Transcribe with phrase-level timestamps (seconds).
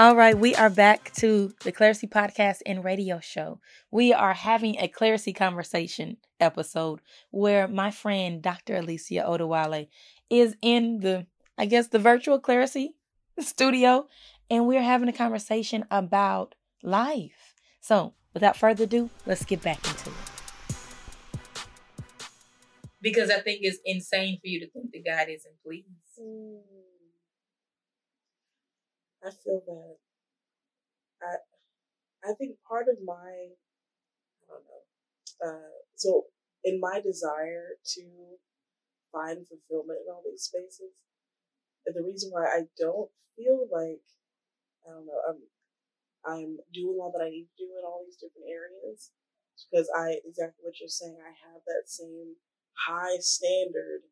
[0.00, 3.60] All right, we are back to the Clarisee Podcast and Radio Show.
[3.90, 7.00] We are having a Clarisee conversation episode
[7.32, 8.76] where my friend Dr.
[8.76, 9.88] Alicia Odewale
[10.30, 11.26] is in the,
[11.58, 12.94] I guess, the virtual Clarisee
[13.40, 14.06] studio,
[14.48, 17.54] and we're having a conversation about life.
[17.82, 20.16] So, without further ado, let's get back into it.
[23.02, 25.84] Because I think it's insane for you to think that God isn't pleased.
[26.18, 26.60] Mm.
[29.24, 29.96] I feel that
[31.22, 31.36] I
[32.30, 33.52] I think part of my
[34.44, 34.82] I don't know.
[35.44, 36.24] Uh, so
[36.64, 38.02] in my desire to
[39.12, 40.94] find fulfillment in all these spaces,
[41.86, 44.04] and the reason why I don't feel like
[44.86, 45.40] I don't know I'm
[46.24, 49.10] I'm doing all that I need to do in all these different areas
[49.70, 51.16] because I exactly what you're saying.
[51.20, 52.36] I have that same
[52.76, 54.04] high standard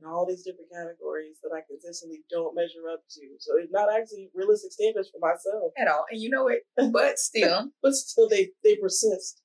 [0.00, 3.20] in all these different categories that I consistently don't measure up to.
[3.38, 6.06] So it's not actually realistic standards for myself at all.
[6.10, 6.62] And you know it,
[6.92, 9.40] but still, but still, they they persist.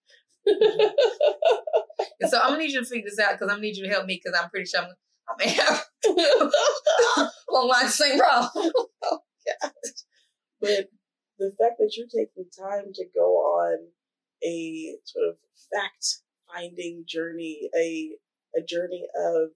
[0.48, 0.88] Mm-hmm.
[2.22, 3.84] and so I'm gonna need you to figure this out because I'm gonna need you
[3.86, 4.90] to help me because I'm pretty sure I'm,
[5.28, 5.84] I may have
[7.50, 8.72] along the same problem.
[9.04, 9.20] oh,
[10.62, 10.90] but
[11.38, 13.78] the fact that you're taking time to go on
[14.44, 15.36] a sort of
[15.74, 18.12] fact finding journey, a
[18.58, 19.50] a journey of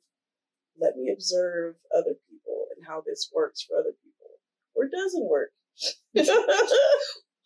[0.80, 4.39] let me observe other people and how this works for other people
[4.75, 5.52] or doesn't work.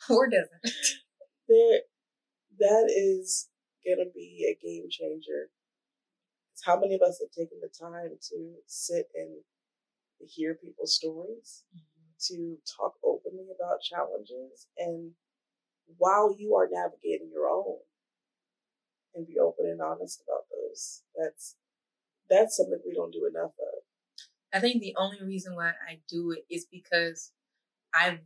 [0.10, 0.76] or doesn't.
[1.48, 1.82] There,
[2.58, 3.50] that is
[3.86, 5.54] going to be a game changer.
[6.54, 9.30] It's how many of us have taken the time to sit and
[10.28, 12.34] hear people's stories, mm-hmm.
[12.34, 15.12] to talk openly about challenges, and
[16.00, 17.78] while you are navigating your own,
[19.16, 21.02] and be open and honest about those.
[21.16, 21.56] That's
[22.30, 23.84] that's something we don't do enough of.
[24.54, 27.32] I think the only reason why I do it is because
[27.94, 28.20] I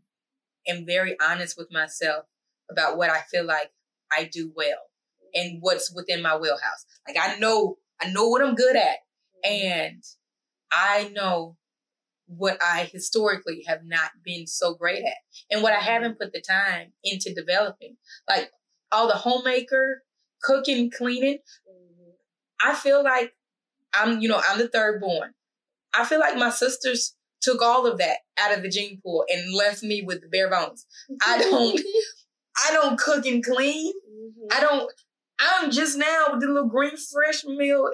[0.68, 2.26] am very honest with myself
[2.70, 3.72] about what I feel like
[4.12, 4.90] I do well
[5.34, 6.86] and what's within my wheelhouse.
[7.08, 8.98] Like I know, I know what I'm good at
[9.44, 10.04] and
[10.72, 11.58] I know
[12.28, 15.18] what I historically have not been so great at
[15.50, 17.98] and what I haven't put the time into developing.
[18.30, 18.52] Like
[18.92, 20.04] all the homemaker,
[20.44, 21.40] cooking, cleaning.
[21.68, 22.70] Mm-hmm.
[22.70, 23.34] I feel like
[23.94, 25.34] I'm, you know, I'm the third born.
[25.94, 29.54] I feel like my sisters took all of that out of the gene pool and
[29.54, 30.86] left me with the bare bones.
[31.26, 31.80] I don't,
[32.70, 33.94] I don't cook and clean.
[33.94, 34.58] Mm-hmm.
[34.58, 34.92] I don't.
[35.40, 37.90] I'm just now with the little green fresh meal,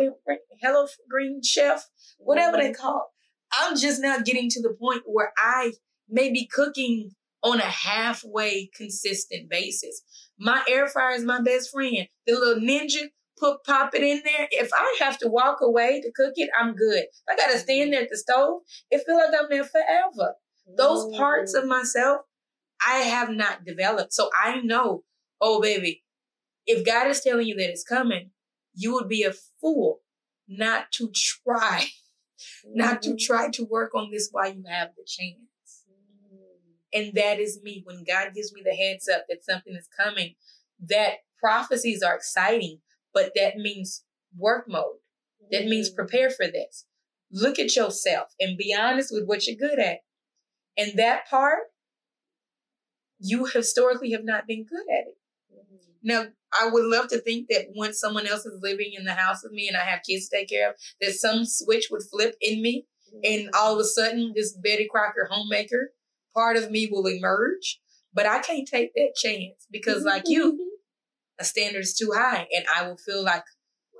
[0.61, 2.67] Hello Green Chef, whatever mm-hmm.
[2.67, 3.11] they call.
[3.11, 3.61] It.
[3.61, 5.73] I'm just now getting to the point where I
[6.09, 7.11] may be cooking
[7.43, 10.01] on a halfway consistent basis.
[10.39, 12.07] My air fryer is my best friend.
[12.25, 14.47] The little ninja put pop it in there.
[14.51, 17.05] If I have to walk away to cook it, I'm good.
[17.29, 18.61] I gotta stand there at the stove.
[18.91, 20.35] It feel like I'm there forever.
[20.77, 22.21] Those parts of myself
[22.85, 24.13] I have not developed.
[24.13, 25.03] So I know,
[25.41, 26.03] oh baby,
[26.65, 28.31] if God is telling you that it's coming,
[28.73, 30.01] you would be a fool
[30.47, 31.85] not to try,
[32.65, 33.17] not to mm-hmm.
[33.19, 35.39] try to work on this while you have the chance.
[36.93, 37.81] And that is me.
[37.83, 40.35] When God gives me the heads up that something is coming,
[40.87, 42.79] that prophecies are exciting
[43.15, 44.03] but that means
[44.37, 44.97] work mode.
[45.51, 45.95] That means mm.
[45.95, 46.85] prepare for this.
[47.31, 49.99] Look at yourself and be honest with what you're good at.
[50.77, 51.59] And that part,
[53.17, 55.17] you historically have not been good at it.
[55.51, 55.77] Mm.
[56.03, 56.25] Now,
[56.61, 59.53] I would love to think that once someone else is living in the house with
[59.53, 62.61] me and I have kids to take care of, that some switch would flip in
[62.61, 62.85] me
[63.23, 63.49] and mm.
[63.55, 65.91] all of a sudden this Betty Crocker homemaker
[66.33, 67.79] part of me will emerge.
[68.13, 70.71] But I can't take that chance because like you,
[71.39, 73.43] a standard is too high and I will feel like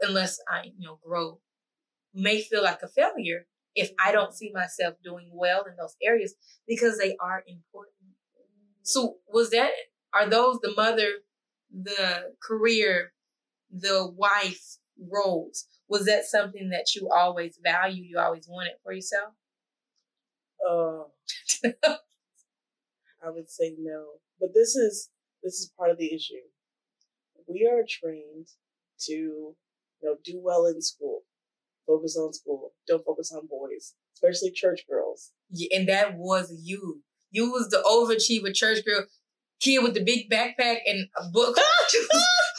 [0.02, 1.40] unless I, you know, grow,
[2.14, 6.36] may feel like a failure if I don't see myself doing well in those areas
[6.68, 7.94] because they are important.
[8.84, 9.72] So was that
[10.14, 11.10] are those the mother,
[11.72, 13.12] the career,
[13.70, 15.68] the wife roles?
[15.90, 19.34] Was that something that you always valued, you always wanted for yourself?
[20.68, 21.04] Uh,
[23.24, 24.06] I would say no.
[24.40, 25.10] But this is
[25.44, 26.42] this is part of the issue
[27.48, 28.48] we are trained
[29.02, 29.56] to, you
[30.04, 31.22] know, do well in school,
[31.88, 35.32] focus on school, don't focus on boys, especially church girls.
[35.50, 37.02] Yeah, and that was you.
[37.32, 39.06] You was the overachiever church girl,
[39.60, 41.58] kid with the big backpack and a book,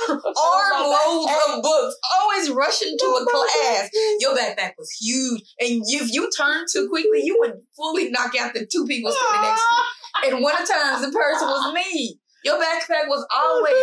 [0.09, 3.91] armloads of books, always rushing to a class.
[4.21, 8.55] Your backpack was huge, and if you turned too quickly, you would fully knock out
[8.55, 9.83] the two people sitting next to you.
[10.25, 12.19] And one of the times, the person was me.
[12.43, 13.75] Your backpack was always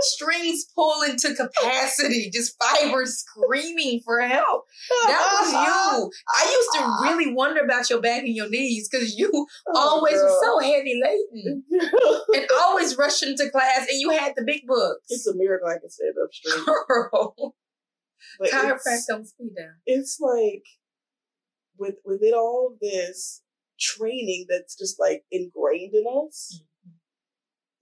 [0.00, 4.64] strings pulling to capacity, just fibers screaming for help.
[5.06, 6.10] That was you.
[6.28, 10.14] I used to really wonder about your back and your knees because you oh, always
[10.14, 10.24] girl.
[10.24, 11.64] were so heavy laden
[12.34, 15.06] and always rushing to class, and you had the big books.
[15.08, 16.64] It's a miracle I can stand up straight.
[16.66, 17.54] Girl.
[18.42, 19.74] Chiropractic don't speed down.
[19.86, 20.64] It's like
[21.78, 23.42] with within all this
[23.78, 26.96] training that's just like ingrained in us, mm-hmm.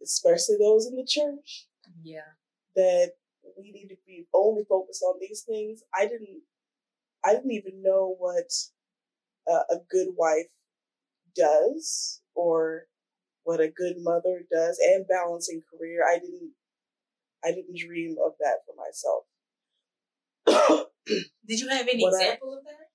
[0.03, 1.67] especially those in the church.
[2.03, 2.33] Yeah.
[2.75, 3.13] That
[3.57, 5.83] we need to be only focused on these things.
[5.95, 6.43] I didn't
[7.25, 8.51] I didn't even know what
[9.51, 10.47] uh, a good wife
[11.35, 12.87] does or
[13.45, 16.01] what a good mother does and balancing career.
[16.07, 16.53] I didn't
[17.45, 19.25] I didn't dream of that for myself.
[21.47, 22.87] Did you have any what example I, of that?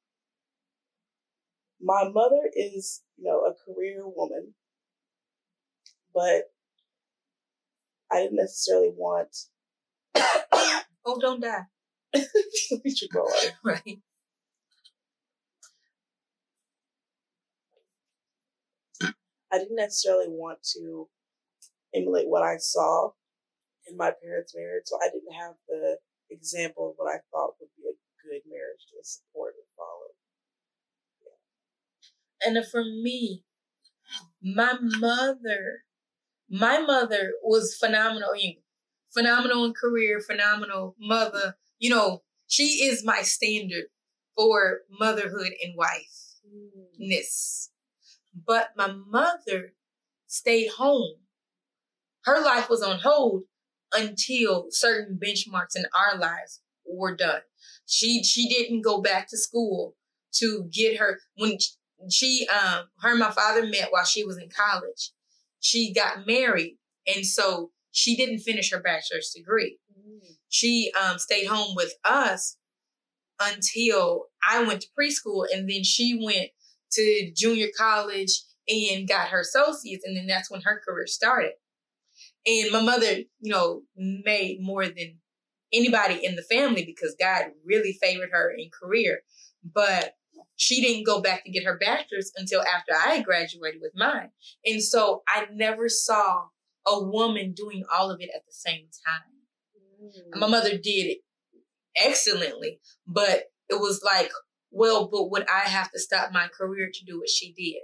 [1.82, 4.54] My mother is, you know, a career woman,
[6.14, 6.52] but
[8.12, 9.36] I didn't necessarily want.
[10.16, 11.66] oh, don't die.
[13.14, 13.50] go on.
[13.64, 14.00] Right.
[19.54, 21.10] I didn't necessarily want to
[21.94, 23.12] emulate what I saw
[23.86, 25.98] in my parents' marriage, so I didn't have the
[26.30, 30.16] example of what I thought would be a good marriage to support and follow.
[31.22, 32.60] Yeah.
[32.60, 33.44] And for me,
[34.42, 35.84] my mother,
[36.52, 38.56] my mother was phenomenal in
[39.14, 41.56] phenomenal in career, phenomenal mother.
[41.80, 43.86] You know, she is my standard
[44.36, 47.70] for motherhood and wifeness.
[48.46, 49.74] But my mother
[50.28, 51.16] stayed home.
[52.26, 53.44] Her life was on hold
[53.94, 57.42] until certain benchmarks in our lives were done.
[57.86, 59.96] She she didn't go back to school
[60.36, 61.58] to get her when
[62.10, 65.12] she um her and my father met while she was in college.
[65.62, 66.78] She got married
[67.08, 69.78] and so she didn't finish her bachelor's degree.
[69.98, 70.36] Mm.
[70.50, 72.58] She um stayed home with us
[73.40, 76.50] until I went to preschool and then she went
[76.94, 81.54] to junior college and got her associates and then that's when her career started.
[82.46, 85.20] And my mother, you know, made more than
[85.72, 89.22] anybody in the family because God really favored her in career.
[89.64, 90.16] But
[90.62, 94.30] she didn't go back to get her bachelor's until after I graduated with mine.
[94.64, 96.44] And so I never saw
[96.86, 100.36] a woman doing all of it at the same time.
[100.36, 100.40] Mm.
[100.40, 101.18] My mother did it
[101.98, 104.30] excellently, but it was like,
[104.70, 107.82] well, but would I have to stop my career to do what she did?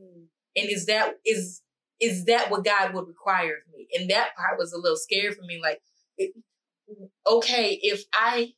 [0.00, 0.24] Mm.
[0.56, 1.60] And is that is
[2.00, 3.86] is that what God would require of me?
[3.92, 5.60] And that part was a little scary for me.
[5.62, 5.82] Like,
[6.16, 6.32] it,
[7.26, 8.54] okay, if I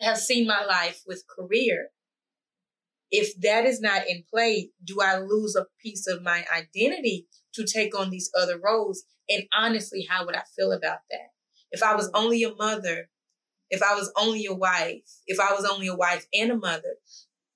[0.00, 1.90] have seen my life with career,
[3.10, 7.64] if that is not in play, do I lose a piece of my identity to
[7.64, 9.04] take on these other roles?
[9.28, 11.28] And honestly, how would I feel about that?
[11.70, 13.08] If I was only a mother,
[13.70, 16.96] if I was only a wife, if I was only a wife and a mother,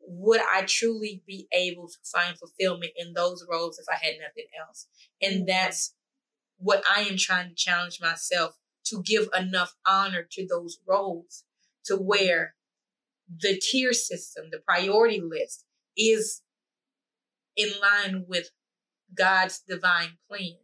[0.01, 4.47] would I truly be able to find fulfillment in those roles if I had nothing
[4.59, 4.87] else?
[5.21, 5.47] And mm-hmm.
[5.47, 5.95] that's
[6.57, 8.57] what I am trying to challenge myself
[8.87, 11.45] to give enough honor to those roles
[11.85, 12.55] to where
[13.29, 15.65] the tier system, the priority list
[15.97, 16.43] is
[17.57, 18.51] in line with
[19.15, 20.57] God's divine plan.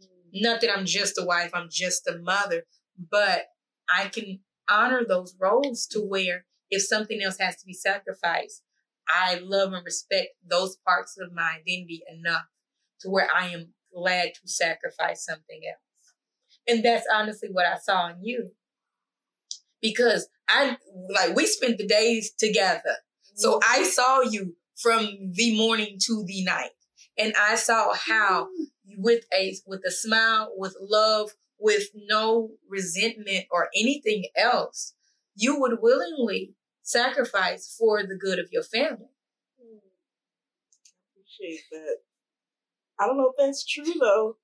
[0.00, 0.42] Mm-hmm.
[0.42, 2.64] Not that I'm just a wife, I'm just a mother,
[3.10, 3.46] but
[3.88, 8.62] I can honor those roles to where if something else has to be sacrificed,
[9.08, 12.46] I love and respect those parts of my identity enough
[13.00, 15.80] to where I am glad to sacrifice something else.
[16.66, 18.50] And that's honestly what I saw in you.
[19.86, 20.76] Because I,
[21.08, 22.96] like, we spent the days together.
[23.34, 23.70] So mm-hmm.
[23.80, 26.70] I saw you from the morning to the night.
[27.18, 29.02] And I saw how mm-hmm.
[29.02, 34.94] with a, with a smile, with love, with no resentment or anything else,
[35.34, 39.10] you would willingly sacrifice for the good of your family.
[39.60, 39.78] Hmm.
[39.78, 41.96] I appreciate that.
[42.98, 44.36] I don't know if that's true though.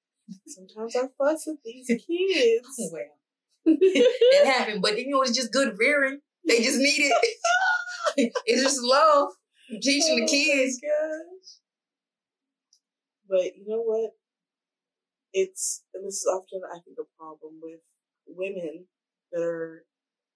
[0.46, 2.90] Sometimes I fuss with these kids.
[2.92, 3.02] well,
[3.64, 6.20] that happened, but you know it's just good rearing.
[6.46, 7.14] They just need it.
[8.46, 9.28] it's just love.
[9.80, 10.80] teaching oh the kids.
[13.28, 14.10] But you know what?
[15.32, 17.80] It's and this is often I think a problem with
[18.26, 18.86] women
[19.32, 19.84] that are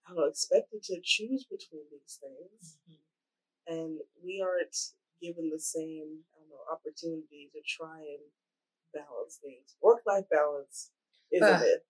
[0.06, 2.78] I don't know, expected to choose between these things.
[2.88, 3.74] Mm-hmm.
[3.74, 4.76] And we aren't
[5.20, 8.22] given the same, I don't know, opportunity to try and
[8.94, 9.74] balance things.
[9.82, 10.92] Work life balance
[11.32, 11.80] is a myth.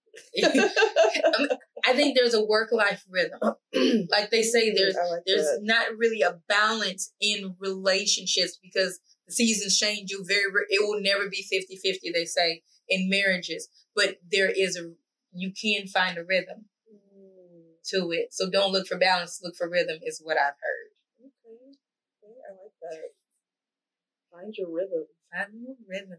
[1.85, 3.39] I think there's a work life rhythm.
[4.11, 5.61] like they say, there's like there's that.
[5.63, 10.11] not really a balance in relationships because the seasons change.
[10.11, 14.93] You very it will never be 50-50, They say in marriages, but there is a
[15.33, 18.29] you can find a rhythm Mm, to it.
[18.33, 20.91] So don't look for balance, look for rhythm is what I've heard.
[21.21, 21.77] okay.
[22.25, 22.35] okay.
[22.49, 23.01] I like that.
[24.33, 25.07] Find your rhythm.
[25.33, 26.19] Find your rhythm.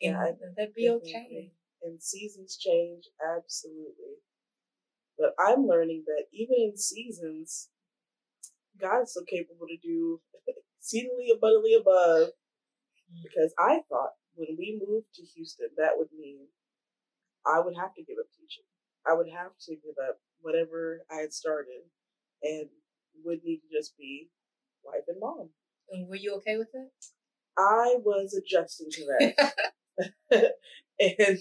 [0.00, 1.52] Yeah, And I that'd be okay.
[1.82, 4.20] And seasons change, absolutely.
[5.18, 7.68] But I'm learning that even in seasons,
[8.80, 10.20] God is so capable to do
[10.78, 12.30] exceedingly abundantly above.
[13.22, 16.46] Because I thought when we moved to Houston, that would mean
[17.46, 18.64] I would have to give up teaching.
[19.06, 21.88] I would have to give up whatever I had started
[22.42, 22.68] and
[23.24, 24.30] would need to just be
[24.84, 25.50] wife and mom.
[25.90, 26.90] And were you okay with that?
[27.58, 29.54] I was adjusting to that.
[30.30, 31.38] and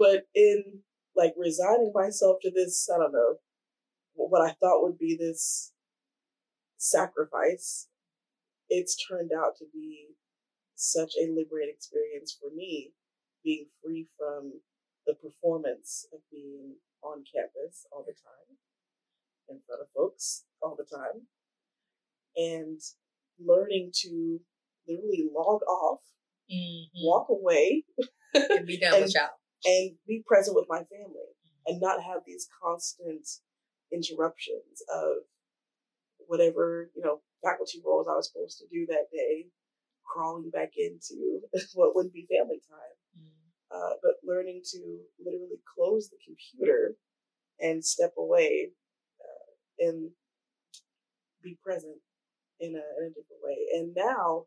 [0.00, 0.80] but in
[1.14, 3.36] like resigning myself to this, I don't know,
[4.14, 5.72] what I thought would be this
[6.78, 7.88] sacrifice,
[8.68, 10.08] it's turned out to be
[10.76, 12.92] such a liberating experience for me,
[13.44, 14.52] being free from
[15.06, 18.56] the performance of being on campus all the time,
[19.48, 21.26] in front of folks all the time,
[22.36, 22.80] and
[23.38, 24.40] learning to
[24.88, 26.00] literally log off,
[26.52, 27.06] Mm-hmm.
[27.06, 27.84] walk away,
[28.34, 29.28] And be done with And- y'all.
[29.64, 31.30] And be present with my family
[31.66, 33.26] and not have these constant
[33.92, 35.24] interruptions of
[36.26, 39.46] whatever, you know, faculty roles I was supposed to do that day,
[40.04, 41.40] crawling back into
[41.74, 42.96] what would be family time.
[43.18, 43.76] Mm.
[43.76, 46.96] Uh, but learning to literally close the computer
[47.60, 48.70] and step away
[49.20, 50.10] uh, and
[51.42, 51.96] be present
[52.60, 53.56] in a, in a different way.
[53.74, 54.44] And now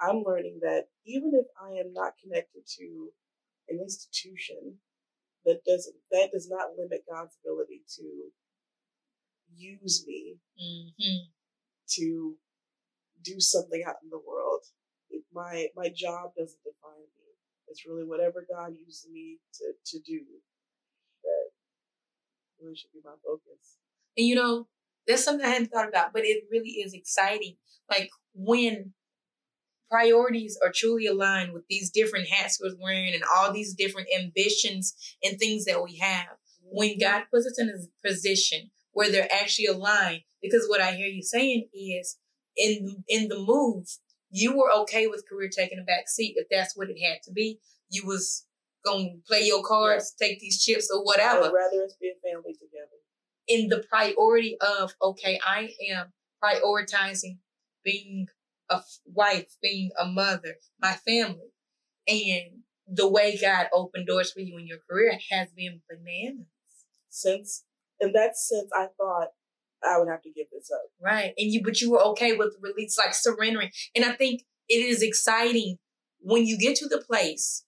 [0.00, 3.08] I'm learning that even if I am not connected to
[3.72, 4.78] an institution,
[5.44, 8.04] that doesn't that does not limit God's ability to
[9.54, 11.24] use me Mm-hmm.
[11.96, 12.36] to
[13.24, 14.62] do something out in the world.
[15.10, 17.28] It, my my job doesn't define me.
[17.68, 20.20] It's really whatever God uses me to, to do
[21.24, 21.46] that
[22.60, 23.78] really should be my focus.
[24.16, 24.68] And you know,
[25.06, 27.56] that's something I hadn't thought about, but it really is exciting.
[27.90, 28.92] Like when
[29.92, 34.94] priorities are truly aligned with these different hats we're wearing and all these different ambitions
[35.22, 36.28] and things that we have.
[36.62, 37.00] When mm-hmm.
[37.00, 41.22] God puts us in a position where they're actually aligned, because what I hear you
[41.22, 42.16] saying is
[42.56, 43.86] in in the move,
[44.30, 47.32] you were okay with career taking a back seat if that's what it had to
[47.32, 47.60] be.
[47.90, 48.46] You was
[48.86, 52.54] gonna play your cards, take these chips or whatever would rather us be a family
[52.54, 52.96] together.
[53.46, 57.38] in the priority of okay i am prioritizing
[57.84, 58.26] being
[58.72, 61.52] a wife being a mother my family.
[62.08, 66.46] And the way god opened doors for you in your career has been bananas.
[67.08, 67.64] Since
[68.00, 69.28] in that sense, I thought
[69.84, 70.82] I would have to give this up.
[71.00, 73.70] right and you but you were okay with release like surrendering.
[73.94, 75.78] And i think it is exciting
[76.20, 77.64] when you get to the place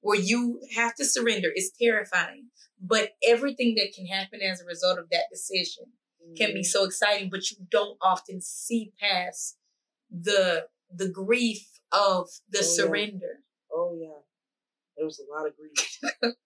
[0.00, 2.46] where you have to surrender it's terrifying.
[2.82, 5.84] But everything that can happen as a result of that decision
[6.36, 6.66] can be mm.
[6.66, 9.56] so exciting, but you don't often see past
[10.10, 12.66] the the grief of the Oh, yeah.
[12.68, 13.40] surrender.
[13.72, 14.20] Oh yeah,
[14.96, 15.98] there was a lot of grief.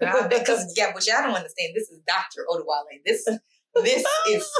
[0.00, 1.72] Because yeah, which I don't understand.
[1.74, 2.46] This is Dr.
[2.50, 3.00] Odewale.
[3.04, 3.24] This
[3.84, 4.50] this is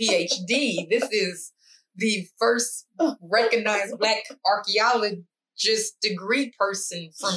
[0.00, 0.88] PhD.
[0.90, 1.52] This is
[1.94, 2.86] the first
[3.22, 7.34] recognized black archaeologist degree person from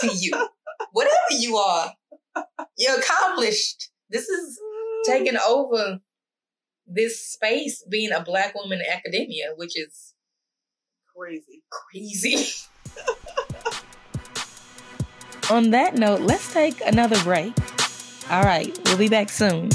[0.00, 0.32] to you.
[0.92, 1.92] Whatever you are,
[2.76, 3.90] you're accomplished.
[4.10, 4.58] This is
[5.06, 6.00] taking over
[6.86, 10.13] this space being a black woman in academia, which is
[11.16, 11.62] crazy.
[11.70, 12.46] crazy.
[15.50, 17.52] On that note, let's take another break.
[18.30, 19.68] All right, we'll be back soon.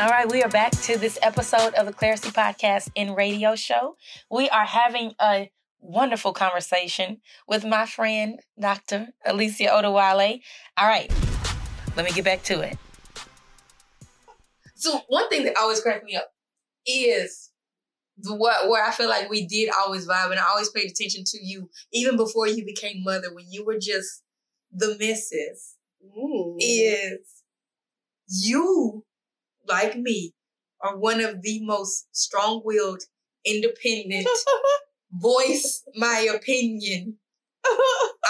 [0.00, 3.96] All right, we are back to this episode of the Clarisee Podcast and Radio Show.
[4.30, 5.50] We are having a
[5.80, 9.08] wonderful conversation with my friend, Dr.
[9.24, 10.40] Alicia Odewale.
[10.76, 11.10] All right,
[11.96, 12.78] let me get back to it.
[14.74, 16.28] So one thing that always cracks me up
[16.86, 17.50] is
[18.22, 21.38] what where I feel like we did always vibe, and I always paid attention to
[21.42, 24.22] you even before you became mother, when you were just
[24.72, 25.76] the missus.
[26.58, 27.42] Is
[28.28, 29.04] you,
[29.66, 30.34] like me,
[30.82, 33.02] are one of the most strong-willed,
[33.44, 34.28] independent,
[35.12, 37.16] voice my opinion.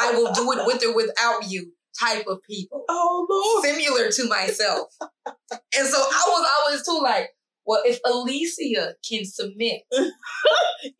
[0.00, 3.64] I will do it with or without you type of people oh Lord.
[3.64, 4.88] similar to myself.
[5.00, 7.30] and so I was always too like,
[7.66, 9.82] well, if Alicia can submit,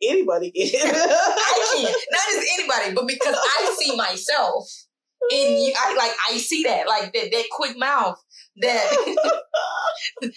[0.03, 0.69] Anybody can.
[0.95, 1.83] I can.
[1.83, 4.65] Not just anybody, but because I see myself
[5.31, 8.21] in you, I like I see that, like that that quick mouth,
[8.57, 8.85] that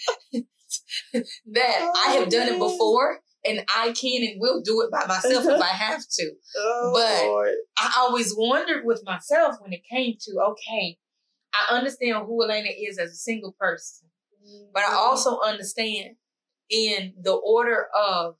[1.53, 2.55] that oh, I have done oh, man.
[2.55, 6.31] it before and I can and will do it by myself if I have to.
[6.57, 7.53] Oh, but Lord.
[7.77, 10.97] I always wondered with myself when it came to, okay,
[11.53, 14.07] I understand who Elena is as a single person,
[14.45, 14.71] mm-hmm.
[14.73, 14.97] but I mm-hmm.
[14.97, 16.15] also understand
[16.69, 18.35] in the order of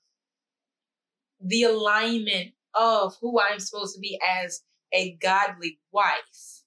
[1.42, 4.62] the alignment of who I'm supposed to be as
[4.94, 6.64] a godly wife,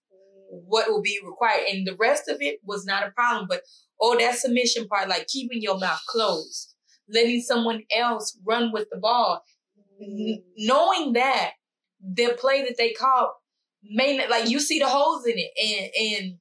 [0.51, 1.67] what will be required.
[1.71, 3.47] And the rest of it was not a problem.
[3.49, 3.63] But
[4.01, 6.72] oh, that submission part, like keeping your mouth closed,
[7.13, 9.43] letting someone else run with the ball,
[10.01, 11.53] N- knowing that
[12.01, 13.31] the play that they called
[13.83, 16.39] may not, like you see the holes in it and, and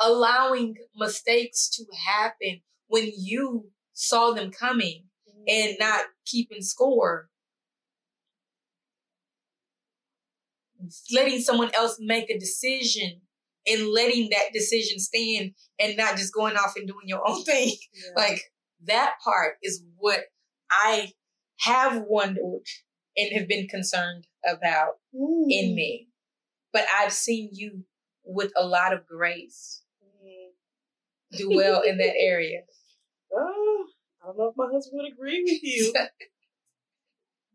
[0.00, 5.44] allowing mistakes to happen when you saw them coming mm-hmm.
[5.48, 7.28] and not keeping score
[11.12, 13.20] letting someone else make a decision
[13.66, 17.74] and letting that decision stand and not just going off and doing your own thing.
[17.94, 18.22] Yeah.
[18.22, 18.42] Like
[18.86, 20.20] that part is what
[20.70, 21.12] I
[21.60, 22.66] have wondered
[23.16, 25.46] and have been concerned about mm.
[25.48, 26.08] in me.
[26.72, 27.84] But I've seen you
[28.24, 31.36] with a lot of grace mm.
[31.36, 32.62] do well in that area.
[33.32, 33.86] Oh,
[34.22, 35.94] I don't know if my husband would agree with you.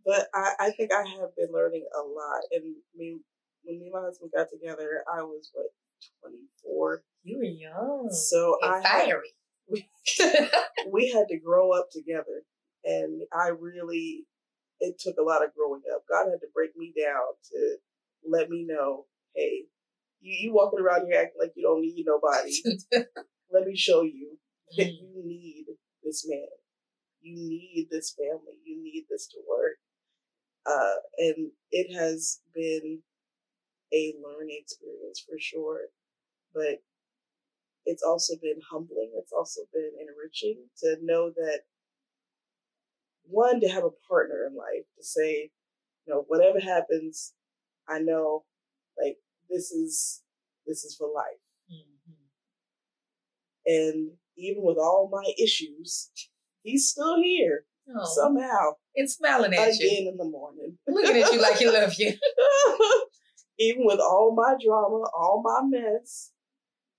[0.05, 2.41] But I, I think I have been learning a lot.
[2.51, 3.19] And mean,
[3.63, 5.67] when me and my husband got together, I was what
[6.19, 7.03] twenty four.
[7.21, 8.09] You were young.
[8.11, 9.27] So and I fiery.
[9.27, 9.38] Had,
[9.69, 9.89] we,
[10.91, 12.43] we had to grow up together,
[12.83, 14.25] and I really
[14.79, 16.03] it took a lot of growing up.
[16.09, 17.77] God had to break me down to
[18.27, 19.65] let me know, hey,
[20.21, 22.53] you you walking around here acting like you don't need nobody.
[23.51, 24.37] let me show you
[24.77, 24.99] that mm.
[25.01, 25.65] you need
[26.03, 26.47] this man.
[27.21, 28.57] You need this family.
[28.63, 29.77] You need this to work.
[30.65, 32.99] Uh, and it has been
[33.93, 35.87] a learning experience for sure.
[36.53, 36.81] But
[37.89, 39.11] it's also been humbling.
[39.15, 41.61] It's also been enriching to know that
[43.23, 45.49] one, to have a partner in life to say,
[46.05, 47.33] you know, whatever happens,
[47.87, 48.43] I know
[49.01, 49.17] like
[49.49, 50.21] this is
[50.67, 51.41] this is for life.
[51.71, 52.13] Mm-hmm.
[53.65, 56.11] And even with all my issues,
[56.63, 58.05] he's still here oh.
[58.05, 58.73] somehow.
[58.95, 59.87] And smiling at again you.
[59.87, 60.77] Again in the morning.
[60.87, 62.13] Looking at you like he loves you.
[63.59, 66.31] Even with all my drama, all my mess.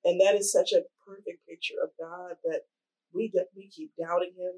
[0.04, 2.62] And that is such a perfect picture of God that
[3.12, 4.52] we we keep doubting him.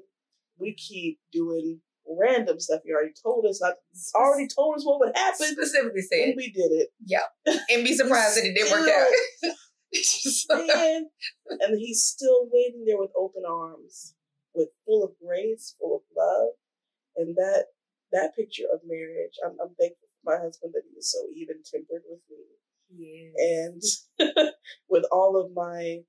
[0.57, 2.81] We keep doing random stuff.
[2.85, 3.61] He already told us.
[3.63, 3.73] I
[4.15, 5.47] already told us what would happen.
[5.47, 6.29] Specifically said.
[6.29, 6.89] And we did it.
[7.05, 7.27] Yeah.
[7.69, 9.07] And be surprised that it didn't work out.
[10.67, 11.05] Man,
[11.59, 14.15] and he's still waiting there with open arms
[14.53, 16.53] with full of grace, full of love,
[17.17, 17.65] and that
[18.11, 19.37] that picture of marriage.
[19.45, 22.57] I'm, I'm thankful for my husband that he is so even tempered with me,
[23.37, 23.81] and
[24.89, 25.99] with all of my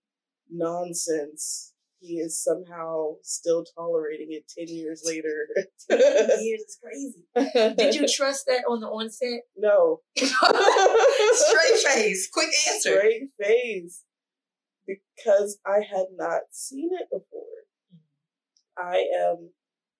[0.50, 1.72] nonsense.
[2.00, 5.48] He is somehow still tolerating it 10 years later.
[5.90, 5.98] 10
[6.42, 7.74] years is crazy.
[7.76, 9.40] Did you trust that on the onset?
[9.56, 10.00] No.
[10.14, 12.28] Straight face.
[12.30, 12.98] Quick answer.
[12.98, 14.04] Straight face.
[14.86, 17.64] Because I had not seen it before.
[18.76, 19.50] I am.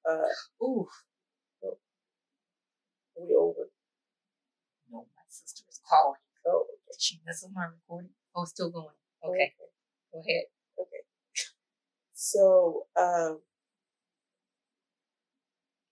[0.06, 0.28] Uh,
[0.62, 0.86] Ooh.
[1.64, 1.78] Oh,
[3.16, 3.70] we over.
[4.90, 6.20] No, my sister is calling.
[6.46, 6.66] Oh,
[7.24, 8.10] messed my recording.
[8.34, 8.94] Oh, still going.
[9.24, 9.52] Okay.
[9.52, 9.52] okay.
[10.12, 10.44] Go ahead.
[10.78, 11.02] Okay.
[12.14, 13.40] So, um,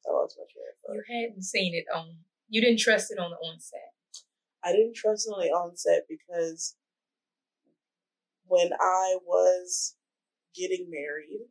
[0.07, 2.17] I lost my train of You hadn't seen it on.
[2.49, 3.93] You didn't trust it on the onset.
[4.65, 6.77] I didn't trust it on the onset because
[8.47, 9.97] when I was
[10.55, 11.49] getting married,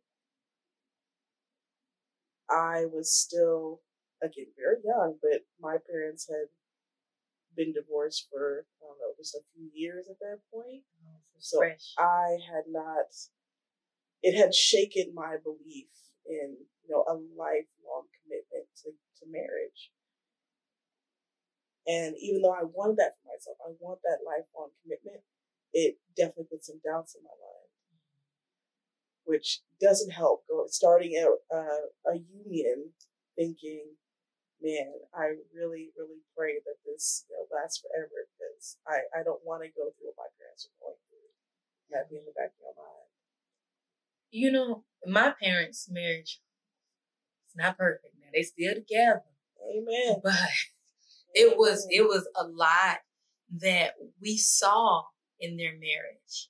[2.49, 3.81] I was still,
[4.21, 6.47] again, very young, but my parents had
[7.61, 10.81] been divorced for, I don't know, just a few years at that point.
[11.05, 11.61] Oh, so.
[11.61, 13.13] I had not,
[14.25, 15.93] it had shaken my belief
[16.25, 19.93] in, you know, a lifelong commitment to, to marriage.
[21.85, 25.21] And even though I wanted that for myself, I want that lifelong commitment,
[25.73, 27.61] it definitely put some doubts in my mind
[29.25, 30.43] which doesn't help.
[30.49, 32.91] Go starting a, uh, a union,
[33.37, 33.85] thinking,
[34.61, 39.41] man, I really, really pray that this you know, lasts forever because I, I don't
[39.43, 41.29] want to go through what my parents are going through.
[41.91, 43.09] That be in the back of your mind.
[44.31, 46.39] You know, my parents' marriage
[47.49, 48.15] is not perfect.
[48.19, 49.23] Now they still together.
[49.59, 50.21] Amen.
[50.23, 50.39] But
[51.33, 52.99] it was it was a lot
[53.59, 55.03] that we saw
[55.39, 56.49] in their marriage,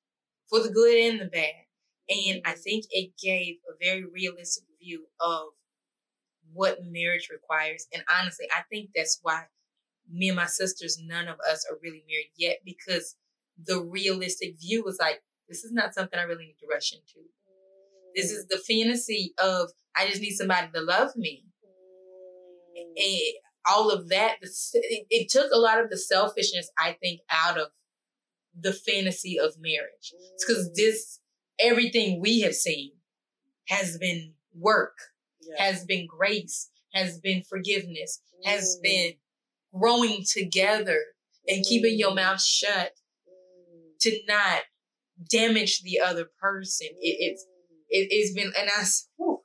[0.49, 1.65] for the good and the bad.
[2.09, 2.61] And I mm-hmm.
[2.61, 5.53] think it gave a very realistic view of
[6.53, 7.87] what marriage requires.
[7.93, 9.43] And honestly, I think that's why
[10.11, 13.15] me and my sisters, none of us are really married yet because
[13.63, 17.27] the realistic view was like, this is not something I really need to rush into.
[18.15, 21.45] This is the fantasy of I just need somebody to love me.
[22.75, 23.33] And
[23.67, 27.67] all of that, it, took a lot of the selfishness, I think, out of
[28.59, 30.13] the fantasy of marriage.
[30.33, 31.19] It's because this,
[31.59, 32.93] everything we have seen
[33.67, 34.97] has been work,
[35.41, 35.63] Yeah.
[35.63, 38.81] has been grace, has been forgiveness, has Mm.
[38.83, 39.13] been
[39.73, 40.99] growing together
[41.47, 42.15] and keeping your Mm.
[42.17, 42.93] mouth shut
[43.27, 43.99] Mm.
[44.01, 44.63] to not
[45.29, 46.87] damage the other person.
[46.99, 47.45] It, it's
[47.89, 48.83] it, it's been and I
[49.17, 49.43] whew,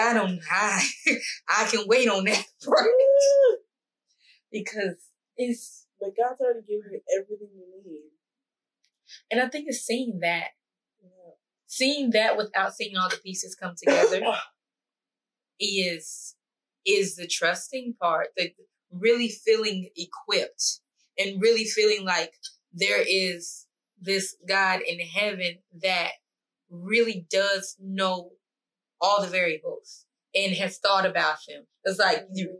[0.00, 0.84] I don't I
[1.48, 3.56] I can wait on that part Mm.
[4.52, 4.96] because
[5.36, 8.10] it's But God's already given you everything you need.
[9.30, 10.50] and I think it's seeing that
[11.02, 11.34] Yeah.
[11.66, 14.20] seeing that without seeing all the pieces come together
[15.60, 16.34] is
[16.86, 18.52] is the trusting part the
[18.90, 20.80] really feeling equipped
[21.18, 22.32] and really feeling like
[22.72, 23.66] there is
[24.00, 26.12] this God in heaven that
[26.70, 28.30] really does know
[29.00, 31.66] all the variables and has thought about them.
[31.84, 32.58] It's like you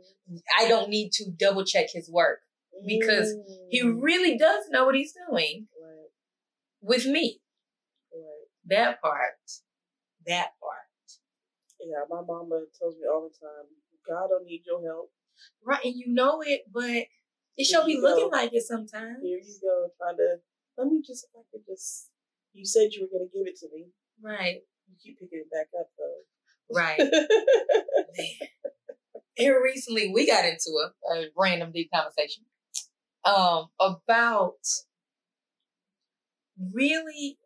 [0.59, 2.39] I don't need to double check his work.
[2.85, 3.35] because
[3.69, 4.01] He Mm.
[4.01, 6.09] really does know what he's doing Right,
[6.81, 7.41] with me.
[8.13, 8.47] right.
[8.65, 9.35] That part.
[10.25, 10.88] That part.
[11.79, 13.65] Yeah, my mama tells me all the time,
[14.07, 15.11] God don't need your help.
[15.63, 17.05] Right, and you know it, but
[17.57, 18.35] it should be looking go.
[18.37, 19.19] like it sometimes.
[19.21, 20.37] Here you go, trying to
[20.77, 22.09] let me just if I could just
[22.53, 23.87] you said you were gonna give it to me.
[24.21, 26.23] Right, You keep picking it back up though.
[26.75, 26.99] right.
[29.35, 32.43] Here recently, we got into a, a random deep conversation
[33.23, 34.57] um, about
[36.73, 37.37] really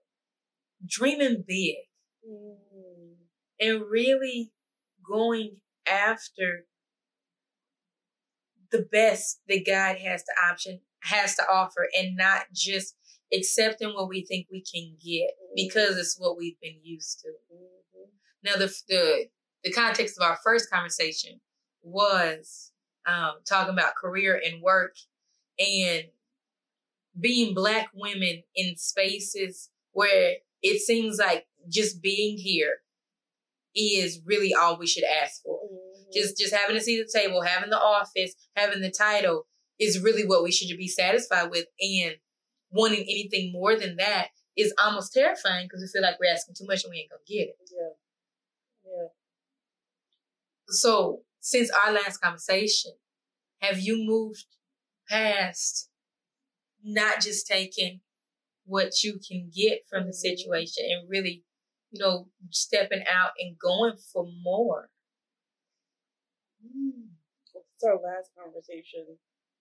[0.88, 1.76] dreaming big
[2.28, 2.56] Mm.
[3.64, 4.52] And really
[5.08, 6.66] going after
[8.72, 12.96] the best that God has to option has to offer and not just
[13.34, 17.30] accepting what we think we can get because it's what we've been used to.
[17.54, 18.10] Mhm.
[18.44, 19.30] Now the the
[19.64, 21.40] the context of our first conversation
[21.82, 22.72] was
[23.06, 24.96] um, talking about career and work
[25.60, 26.06] and
[27.20, 32.78] being black women in spaces where it seems like just being here
[33.76, 35.60] is really all we should ask for.
[35.64, 36.14] Mhm.
[36.14, 39.48] Just just having a seat at the table, having the office, having the title
[39.80, 41.66] is really what we should be satisfied with.
[41.80, 42.18] And
[42.72, 46.66] wanting anything more than that is almost terrifying because we feel like we're asking too
[46.66, 47.58] much and we ain't gonna get it.
[47.72, 47.90] yeah.
[48.86, 49.08] Yeah.
[50.68, 52.94] So since our last conversation,
[53.62, 54.46] have you moved
[55.10, 55.90] past
[56.84, 58.02] not just taking
[58.66, 60.16] what you can get from the Mhm.
[60.16, 61.44] situation and really,
[61.94, 64.90] you know, stepping out and going for more?
[66.58, 67.14] Mm.
[67.54, 69.06] It's our last conversation,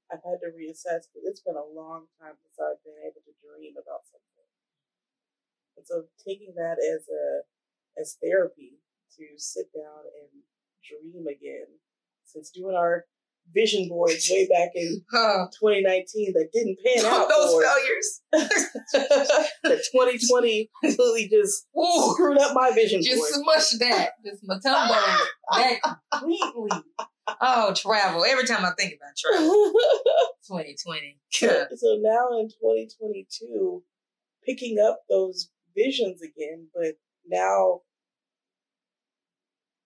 [0.08, 3.34] I've had to reassess because it's been a long time since I've been able to
[3.44, 4.48] dream about something.
[5.76, 7.44] And so taking that as a
[8.00, 8.80] as therapy
[9.20, 10.32] to sit down and
[10.80, 11.68] dream again,
[12.24, 13.04] since doing our
[13.54, 18.20] vision boards way back in Oh, 2019 that didn't pan out those failures.
[19.62, 23.30] that 2020 completely just Ooh, screwed up my vision just board.
[23.32, 24.10] smush that.
[24.24, 25.18] Just matumbo
[25.52, 25.80] that
[26.12, 26.82] completely.
[27.40, 28.24] Oh, travel.
[28.24, 29.72] Every time I think about travel,
[30.48, 31.18] 2020.
[31.30, 33.82] so, so now in 2022,
[34.44, 36.94] picking up those visions again, but
[37.26, 37.82] now,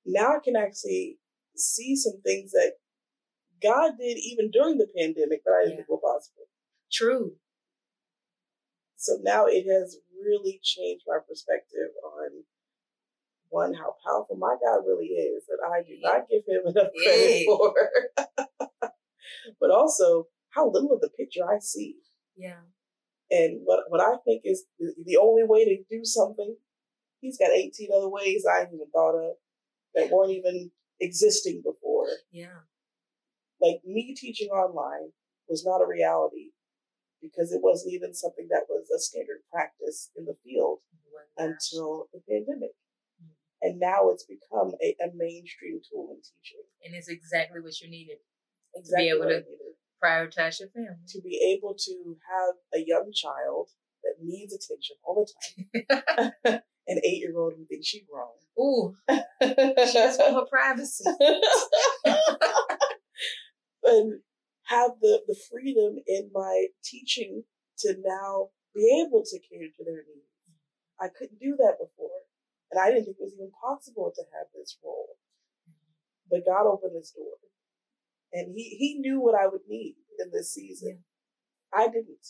[0.07, 1.19] now I can actually
[1.57, 2.73] see some things that
[3.63, 5.77] God did even during the pandemic that I didn't Yeah.
[5.87, 6.47] think were possible.
[6.93, 7.37] True.
[8.97, 12.45] So now it has really changed my perspective on
[13.49, 17.41] one how powerful my God really is, that I do not give him enough credit
[17.41, 17.45] Yeah.
[17.47, 17.75] for,
[19.61, 21.97] but also how little of the picture I see.
[22.37, 22.61] Yeah.
[23.31, 26.57] And what what I think is the, the only way to do something,
[27.21, 29.37] he's got 18 other ways I hadn't even thought of
[29.95, 32.07] that weren't even existing before.
[32.31, 32.61] Yeah.
[33.61, 35.13] Like me teaching online
[35.49, 36.51] was not a reality
[37.23, 40.81] because it wasn't even something that was a standard practice in the field
[41.39, 42.71] until the pandemic.
[43.23, 43.29] Mhm.
[43.63, 46.63] And now it's become a, a mainstream tool in teaching.
[46.85, 48.19] and it's exactly what you needed
[48.75, 49.47] Exactly able what I to-
[50.03, 50.97] prioritize your family.
[51.09, 53.71] to be able to have a young child
[54.05, 56.63] that needs attention all the time.
[56.89, 58.29] An eight year old who thinks she's grown.
[58.61, 61.05] Ooh, she just want her privacy.
[63.87, 64.21] And
[64.65, 67.45] have the, the freedom in my teaching
[67.79, 70.27] to now be able to cater to their needs.
[71.01, 72.27] I couldn't do that before.
[72.71, 75.17] And I didn't think it was even possible to have this role.
[76.29, 77.39] But God opened this door.
[78.33, 81.05] And he, he knew what I would need in this season.
[81.73, 82.27] I didn't.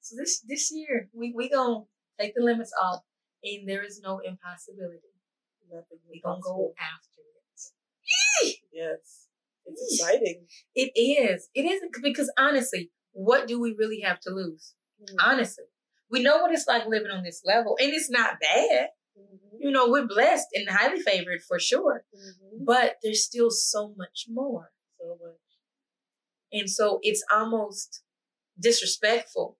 [0.00, 1.84] So this this year we we gonna
[2.18, 3.02] take the limits off,
[3.42, 5.12] and there is no impossibility.
[5.70, 8.56] Nothing We're gonna go after it.
[8.72, 9.27] Yes.
[9.70, 10.46] It's exciting.
[10.74, 11.48] It is.
[11.54, 14.74] It is because honestly, what do we really have to lose?
[15.20, 15.64] Honestly,
[16.10, 18.88] we know what it's like living on this level, and it's not bad.
[19.16, 19.58] Mhm.
[19.60, 22.64] You know, we're blessed and highly favored for sure, Mhm.
[22.64, 24.72] but there's still so much more.
[24.98, 25.40] So much.
[26.52, 28.02] And so it's almost
[28.58, 29.58] disrespectful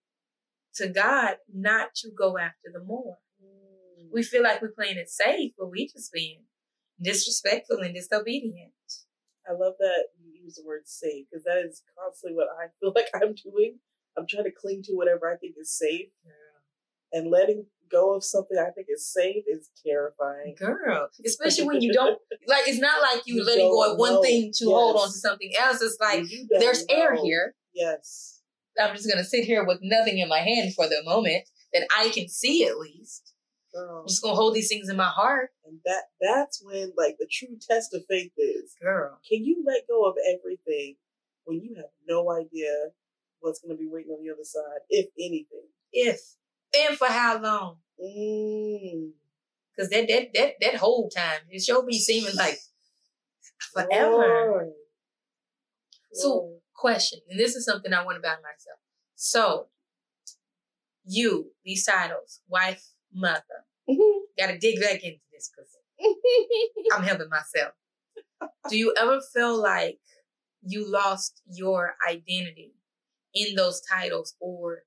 [0.75, 3.19] to God not to go after the more.
[3.41, 4.09] Mm.
[4.11, 6.45] We feel like we're playing it safe, but we just being
[7.01, 8.73] disrespectful and disobedient.
[9.49, 12.93] I love that you use the word safe because that is constantly what I feel
[12.95, 13.79] like I'm doing.
[14.17, 16.09] I'm trying to cling to whatever I think is safe,
[17.13, 20.55] and letting go of something I think is safe is terrifying.
[20.57, 22.67] Girl, especially when you don't like.
[22.67, 24.21] It's not like you, You letting go of one know.
[24.21, 25.81] thing to hold on to something else.
[25.81, 26.25] It's like
[26.59, 27.55] there's air here.
[27.73, 28.41] Yes.
[28.79, 32.09] I'm just gonna sit here with nothing in my hand for the moment that I
[32.09, 33.33] can see at least.
[33.73, 33.99] Girl.
[34.01, 37.27] I'm just gonna hold these things in my heart, And that that's when like the
[37.31, 38.75] true test of faith is.
[38.81, 39.19] girl.
[39.27, 40.95] Can you let go of everything
[41.45, 42.89] when you have no idea
[43.41, 45.67] what's gonna be waiting on the other side, if anything?
[45.93, 46.19] If
[46.75, 47.77] and for how long?
[48.03, 49.11] Mm.
[49.75, 52.57] Because that that that that whole time it sure be seeming like
[53.73, 54.11] forever.
[54.51, 54.73] Lord.
[56.13, 56.55] So- Lord.
[56.73, 58.79] Question, and this is something I want about myself.
[59.15, 59.67] So,
[61.05, 63.65] you these titles, wife, mother.
[64.37, 65.77] Got to dig back into this because
[66.93, 67.73] I'm helping myself.
[68.69, 69.99] Do you ever feel like
[70.61, 72.73] you lost your identity
[73.33, 74.83] in those titles, or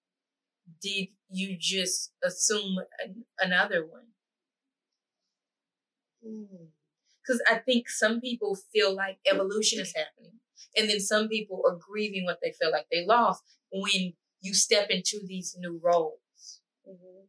[0.82, 4.06] did you just assume an, another one?
[6.26, 6.68] Mm.
[7.22, 10.38] Because I think some people feel like evolution is happening,
[10.76, 14.90] and then some people are grieving what they feel like they lost when you step
[14.90, 16.60] into these new roles.
[16.88, 17.28] Mhm.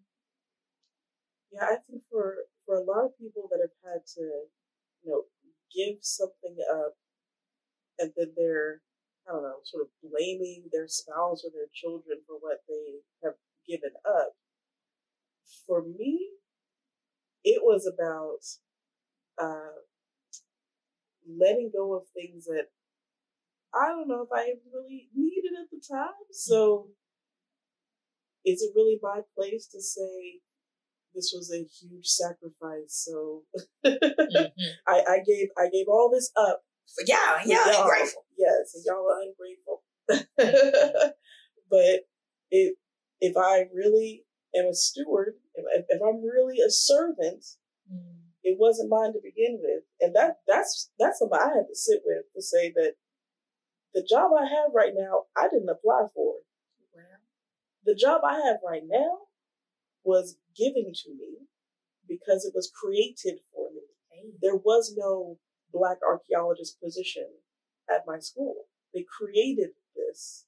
[1.54, 2.36] Yeah, I think for
[2.66, 4.22] for a lot of people that have had to,
[5.04, 5.24] you know,
[5.74, 6.96] give something up,
[8.00, 8.82] and then they're,
[9.28, 13.36] I don't know, sort of blaming their spouse or their children for what they have
[13.68, 14.34] given up.
[15.66, 16.32] For me,
[17.44, 18.44] it was about
[19.38, 19.74] uh,
[21.28, 22.68] letting go of things that
[23.74, 26.14] I don't know if I really needed at the time.
[26.32, 26.90] So,
[28.46, 30.40] is it really my place to say
[31.16, 33.06] this was a huge sacrifice?
[33.06, 33.44] So,
[33.86, 34.52] Mhm.
[34.88, 36.64] I, I gave I gave all this up.
[37.06, 37.88] Yeah, yeah, y'all.
[37.88, 38.26] grateful.
[38.38, 39.84] Yes, and y'all are ungrateful.
[41.70, 42.02] but
[42.52, 42.76] if
[43.22, 47.46] if I really am a steward, if, if I'm really a servant,
[47.92, 48.32] Mm.
[48.44, 52.02] it wasn't mine to begin with, and that that's that's something I had to sit
[52.06, 52.94] with to say that
[53.94, 56.36] the job I have right now I didn't apply for.
[57.86, 59.18] The job I have right now
[60.04, 61.48] was given to me
[62.08, 63.82] because it was created for me.
[64.42, 65.38] There was no
[65.74, 67.28] black archaeologist position
[67.90, 68.66] at my school.
[68.94, 70.46] They created this,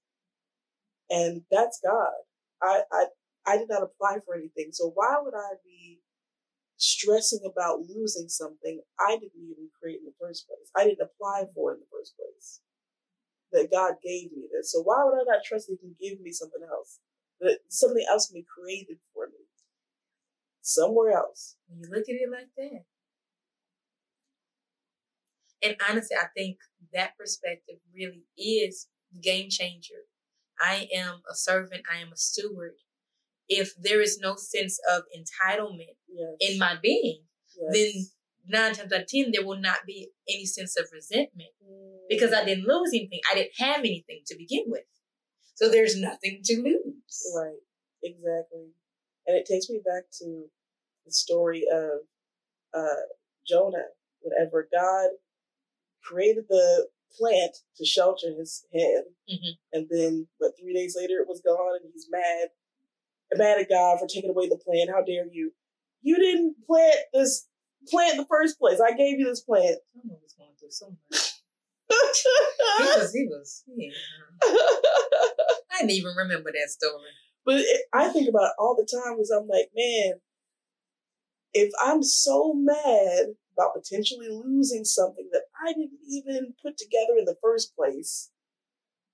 [1.10, 2.14] and that's God.
[2.62, 3.06] I I
[3.46, 6.00] I did not apply for anything, so why would I be
[6.78, 10.70] stressing about losing something I didn't even create in the first place?
[10.76, 12.62] I didn't apply for in the first place.
[13.52, 16.32] That God gave me this, so why would I not trust He can give me
[16.32, 17.00] something else?
[17.42, 19.45] That something else can be created for me
[20.66, 21.56] somewhere else.
[21.68, 22.86] when you look at it like that.
[25.62, 26.58] And honestly, I think
[26.94, 30.10] that perspective really is the game changer.
[30.60, 32.74] I am a servant, I am a steward.
[33.48, 36.36] If there is no sense of entitlement Yes.
[36.40, 37.24] in my being,
[37.60, 37.74] yes.
[37.74, 38.08] then
[38.48, 41.98] nine times out of ten, there will not be any sense of resentment mm.
[42.10, 43.20] because I didn't lose anything.
[43.32, 44.86] I didn't have anything to begin with.
[45.56, 47.34] So there's nothing to lose.
[47.36, 47.60] Right,
[48.04, 48.72] exactly.
[49.28, 50.46] And it takes me back to
[51.06, 52.00] the story of
[52.74, 53.02] uh,
[53.48, 53.86] Jonah.
[54.22, 55.10] Whenever God
[56.04, 59.58] created the plant to shelter his head, Mhm.
[59.72, 62.50] and then, but three days later it was gone, and he's mad,
[63.36, 64.90] mad at God for taking away the plant.
[64.90, 65.54] How dare you?
[66.02, 67.48] You didn't plant this
[67.88, 68.80] plant in the first place.
[68.82, 69.78] I gave you this plant.
[69.94, 71.34] Someone was going through so much.
[71.88, 73.92] He was, he was, yeah.
[74.42, 77.12] I didn't even remember that story.
[77.46, 80.14] But it, I think about it all the time because I'm like, man,
[81.54, 87.26] if I'm so mad about potentially losing something that I didn't even put together in
[87.26, 88.30] the first place,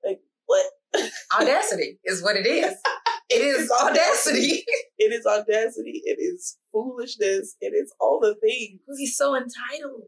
[0.04, 0.66] like what?
[1.40, 2.74] Audacity is what it is.
[3.34, 4.66] It is audacity.
[4.98, 6.02] It is audacity.
[6.04, 7.56] It is foolishness.
[7.62, 8.82] It is all the things.
[8.86, 10.04] Because he's so entitled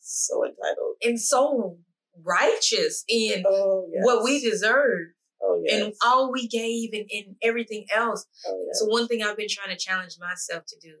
[0.00, 0.96] So entitled.
[1.02, 1.76] and so
[2.24, 4.02] righteous in Oh yes.
[4.02, 5.08] what we deserve
[5.46, 5.82] Oh yes.
[5.82, 8.26] and all we gave and, and everything else.
[8.46, 8.80] oh, yes.
[8.80, 10.94] So one thing I've been trying to challenge myself to do,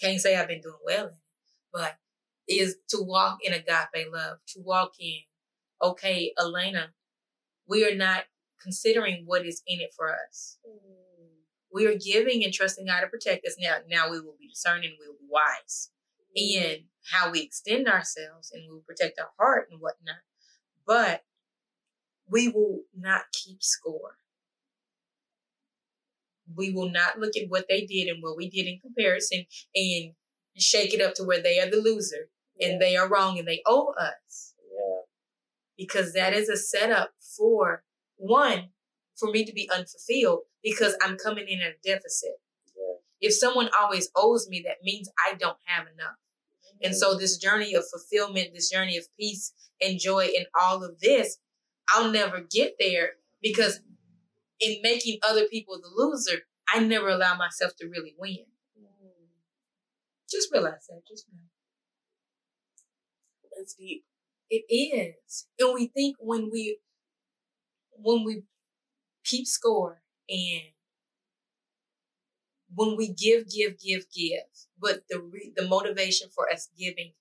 [0.00, 1.14] can't say I've been doing well in
[1.74, 1.96] but
[2.48, 5.18] is to walk in agape love, to walk in,
[5.82, 6.92] okay, Elena,
[7.68, 8.24] we are not
[8.62, 10.58] considering what is in it for us.
[10.66, 10.92] Mm.
[11.72, 13.56] We are giving and trusting God to protect us.
[13.58, 15.90] Now, now we will be discerning, we will be wise
[16.38, 16.64] mm.
[16.64, 20.22] in how we extend ourselves and we will protect our heart and whatnot.
[20.86, 21.24] But
[22.28, 24.18] we will not keep score.
[26.54, 30.12] We will not look at what they did and what we did in comparison and
[30.56, 32.68] shake it up to where they are the loser yeah.
[32.68, 34.54] and they are wrong and they owe us.
[34.70, 35.00] Yeah.
[35.76, 37.82] Because that is a setup for
[38.16, 38.70] one,
[39.16, 42.40] for me to be unfulfilled because I'm coming in at a deficit.
[42.76, 42.96] Yeah.
[43.20, 46.14] If someone always owes me, that means I don't have enough.
[46.14, 46.86] Mm-hmm.
[46.86, 51.00] And so this journey of fulfillment, this journey of peace and joy and all of
[51.00, 51.38] this,
[51.88, 53.80] I'll never get there because
[54.60, 56.42] in making other people the loser,
[56.72, 58.46] I never allow myself to really win.
[58.78, 59.28] Mm.
[60.30, 61.02] Just realize that.
[61.08, 61.50] Just realize.
[63.56, 64.04] That's deep.
[64.50, 65.46] It is.
[65.58, 66.78] And we think when we
[67.96, 68.42] when we
[69.24, 70.62] keep score and
[72.74, 74.42] when we give, give, give, give,
[74.80, 77.12] but the re- the motivation for us giving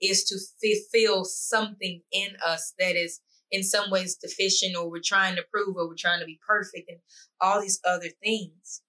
[0.00, 5.36] is to fulfill something in us that is in some ways deficient, or we're trying
[5.36, 6.98] to prove, or we're trying to be perfect, and
[7.40, 8.82] all these other things.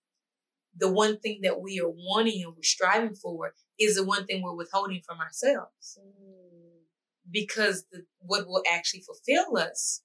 [0.78, 4.42] The one thing that we are wanting and we're striving for is the one thing
[4.42, 6.00] we're withholding from ourselves.
[6.00, 6.84] Mm.
[7.32, 10.02] Because the, what will actually fulfill us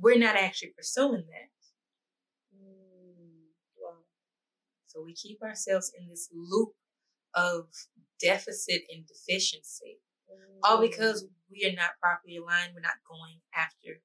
[0.00, 1.50] we're not actually pursuing that.
[2.56, 3.98] Mm, wow.
[4.86, 6.70] So we keep ourselves in this loop
[7.34, 7.66] of
[8.20, 9.98] deficit and deficiency.
[10.62, 12.72] All because we are not properly aligned.
[12.74, 14.00] We're not going after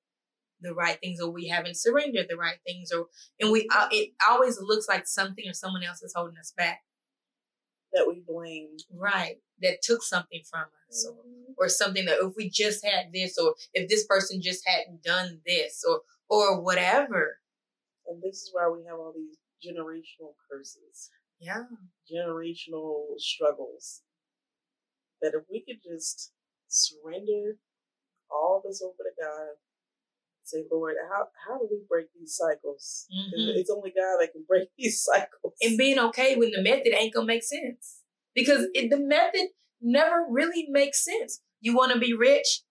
[0.61, 3.07] the right things, or we haven't surrendered the right things, or
[3.39, 6.81] and we uh, it always looks like something or someone else is holding us back.
[7.93, 9.37] That we blame, right?
[9.61, 13.55] That took something from us, mm or something that if we just had this or
[13.73, 17.37] if this person just hadn't done this or or whatever.
[18.07, 21.09] And this is why we have all these generational curses.
[21.39, 21.63] Yeah.
[22.11, 24.01] Generational struggles.
[25.25, 26.31] That if we could just
[26.67, 27.57] surrender
[28.29, 29.57] all this over to God,
[30.43, 33.07] say, Lord, how how do we break these cycles?
[33.11, 33.57] Mm-hmm.
[33.57, 35.53] It's only God that can break these cycles.
[35.61, 38.01] And being okay when the method ain't gonna make sense.
[38.35, 39.47] Because it, the method
[39.81, 41.41] never really makes sense.
[41.61, 42.61] You want to be rich?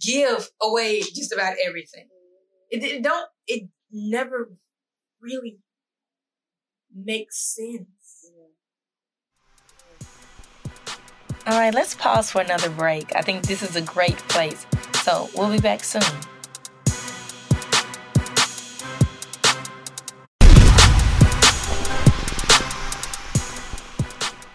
[0.00, 2.08] Give away just about everything.
[2.70, 3.28] It, it don't.
[3.46, 4.50] It never
[5.20, 5.58] really
[6.92, 7.86] makes sense.
[11.48, 13.14] All right, let's pause for another break.
[13.14, 14.66] I think this is a great place.
[15.04, 16.02] So we'll be back soon.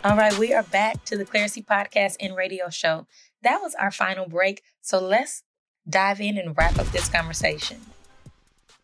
[0.04, 3.08] All right, we are back to the Clarisee Podcast and Radio Show.
[3.42, 4.62] That was our final break.
[4.82, 5.44] So let's
[5.88, 7.80] dive in and wrap up this conversation.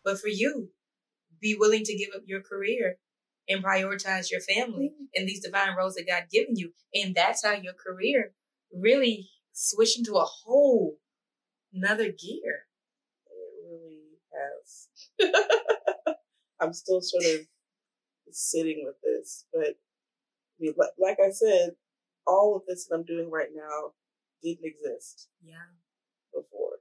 [0.02, 0.70] But for you,
[1.42, 2.96] be willing to give up your career
[3.48, 5.04] and prioritize your family mm-hmm.
[5.14, 6.72] and these divine roles that God given you.
[6.94, 8.32] And that's how your career
[8.72, 10.96] really switched into a whole
[11.72, 12.66] another gear.
[13.26, 16.16] It really has.
[16.60, 17.46] I'm still sort of
[18.30, 19.76] sitting with this, but
[20.98, 21.70] like I said,
[22.26, 23.92] all of this that I'm doing right now
[24.42, 25.28] didn't exist.
[25.42, 25.54] Yeah.
[26.34, 26.78] Before.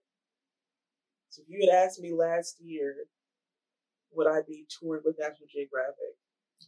[1.30, 2.96] So if you had asked me last year,
[4.12, 6.18] would I be touring with National Geographic?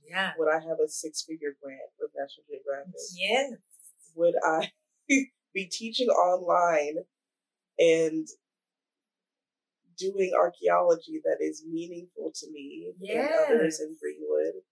[0.08, 0.32] Yeah.
[0.38, 2.94] Would I have a six figure grant with National Geographic?
[3.16, 3.54] Yes.
[4.16, 4.72] Would I
[5.54, 7.04] be teaching online
[7.78, 8.28] and
[9.98, 13.32] doing archaeology that is meaningful to me yes.
[13.50, 14.64] and others in Greenwood?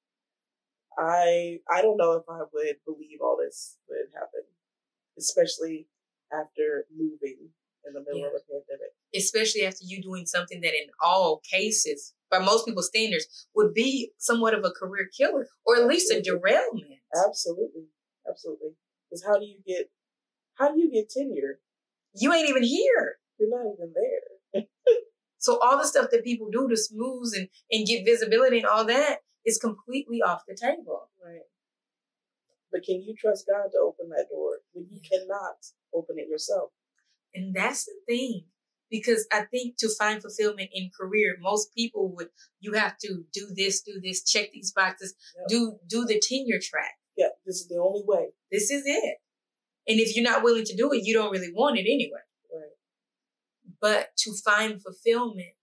[0.98, 4.42] I I don't know if I would believe all this would happen,
[5.18, 5.88] especially
[6.34, 7.50] after moving
[7.86, 8.28] in the middle yeah.
[8.28, 8.97] of a pandemic.
[9.16, 14.12] Especially after you doing something that, in all cases, by most people's standards, would be
[14.18, 17.00] somewhat of a career killer or at least a derailment.
[17.26, 17.86] Absolutely,
[18.30, 18.72] absolutely.
[19.10, 19.90] Because how do you get
[20.56, 21.60] how do you get tenure?
[22.14, 23.18] You ain't even here.
[23.40, 24.64] You're not even there.
[25.38, 28.86] so all the stuff that people do to smooth and, and get visibility and all
[28.86, 31.10] that is completely off the table.
[31.24, 31.42] Right.
[32.72, 35.58] But can you trust God to open that door when you cannot
[35.94, 36.72] open it yourself?
[37.34, 38.46] And that's the thing.
[38.90, 42.30] Because I think to find fulfillment in career, most people would
[42.60, 45.48] you have to do this, do this, check these boxes, yep.
[45.50, 46.96] do do the tenure track.
[47.18, 48.28] Yeah, this is the only way.
[48.52, 49.18] This is it.
[49.88, 52.20] And if you're not willing to do it, you don't really want it anyway.
[52.54, 52.76] Right.
[53.82, 55.54] But to find fulfillment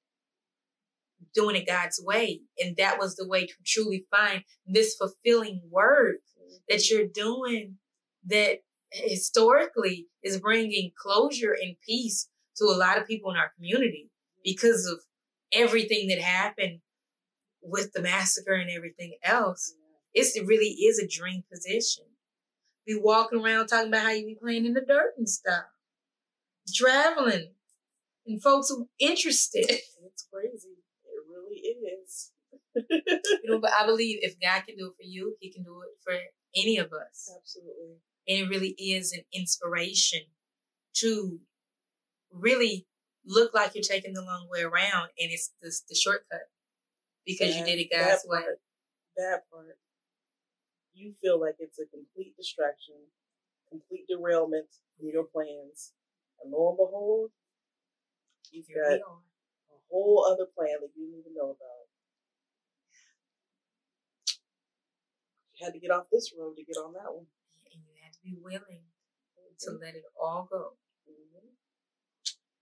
[1.35, 2.43] doing it God's way.
[2.59, 6.57] And that was the way to truly find this fulfilling work mm-hmm.
[6.69, 7.77] that you're doing
[8.27, 8.61] that
[8.93, 14.11] historically is bringing closure and peace to a lot of people in our community
[14.45, 15.01] because of
[15.53, 16.81] everything that happened
[17.63, 19.75] with the massacre and everything else.
[20.13, 22.05] It's, it really is a dream position.
[22.87, 25.65] Be walking around talking about how you be playing in the dirt and stuff,
[26.75, 27.53] traveling,
[28.27, 29.71] and folks are interested.
[30.07, 30.77] It's crazy.
[31.07, 32.31] It really is.
[32.91, 35.81] you know, but I believe if God can do it for you, He can do
[35.83, 36.15] it for
[36.55, 37.33] any of us.
[37.37, 37.97] Absolutely.
[38.29, 40.21] And it really is an inspiration
[40.99, 41.41] to
[42.35, 42.87] really
[43.25, 46.51] look like you're taking the long way around and it's the, the shortcut
[47.25, 48.41] because that, you did it God's that way.
[48.41, 48.61] Part,
[49.17, 49.79] that part.
[50.95, 52.95] You feel like it's a complete distraction,
[53.69, 54.67] complete derailment
[54.97, 55.93] from your plans.
[56.43, 57.31] And lo and behold,
[58.53, 61.85] you've Here got a whole other plan that you didn't even know about.
[65.55, 67.27] You had to get off this road to get on that one.
[67.73, 69.59] And you had to be willing mm-hmm.
[69.59, 70.79] to let it all go.
[71.11, 71.55] Mm-hmm.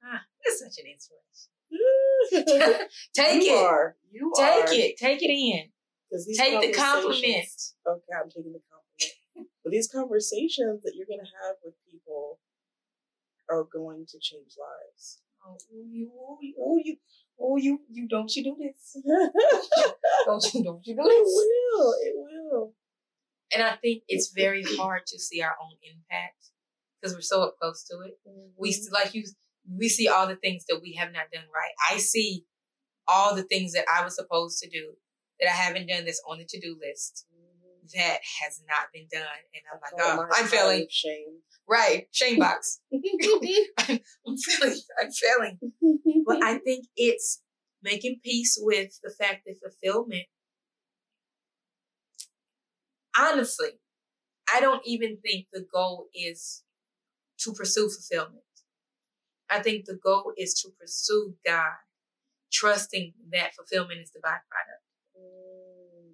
[0.05, 1.53] Ah, it's such an inspiration.
[3.15, 3.65] take you it.
[3.65, 3.97] Are.
[4.11, 4.73] You take are.
[4.73, 4.97] it.
[4.97, 5.71] Take it in.
[6.37, 7.49] Take the compliment.
[7.87, 9.49] Okay, I'm taking the compliment.
[9.65, 12.39] but these conversations that you're going to have with people
[13.49, 15.21] are going to change lives.
[15.45, 16.97] Oh, you, oh, you, oh, you,
[17.41, 18.97] oh, you, you, don't you do this.
[20.27, 21.17] don't you, don't you do this.
[21.17, 22.75] It will, it will.
[23.55, 26.51] And I think it's very hard to see our own impact
[27.01, 28.19] because we're so up close to it.
[28.27, 28.51] Mm-hmm.
[28.57, 29.25] We, like you,
[29.71, 31.73] we see all the things that we have not done right.
[31.91, 32.45] I see
[33.09, 34.95] all the things that I was supposed to do
[35.41, 37.87] that I haven't done that's on the to do list mm-hmm.
[37.99, 39.23] that has not been done.
[39.23, 40.87] And I'm like, oh, I'm failing.
[40.91, 41.41] Shame.
[41.69, 42.07] Right.
[42.11, 42.81] Shame box.
[42.93, 44.81] I'm, I'm failing.
[45.01, 45.59] I'm failing.
[46.27, 47.43] But I think it's
[47.83, 50.27] making peace with the fact that fulfillment,
[53.19, 53.71] honestly,
[54.55, 56.63] I don't even think the goal is
[57.41, 58.43] to pursue fulfillment.
[59.53, 61.73] I think the goal is to pursue God,
[62.51, 64.83] trusting that fulfillment is the byproduct.
[65.19, 66.13] Mm.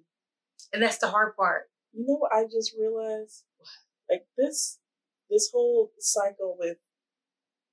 [0.73, 1.69] And that's the hard part.
[1.93, 3.45] You know what I just realized?
[4.09, 4.79] Like this
[5.29, 6.77] this whole cycle with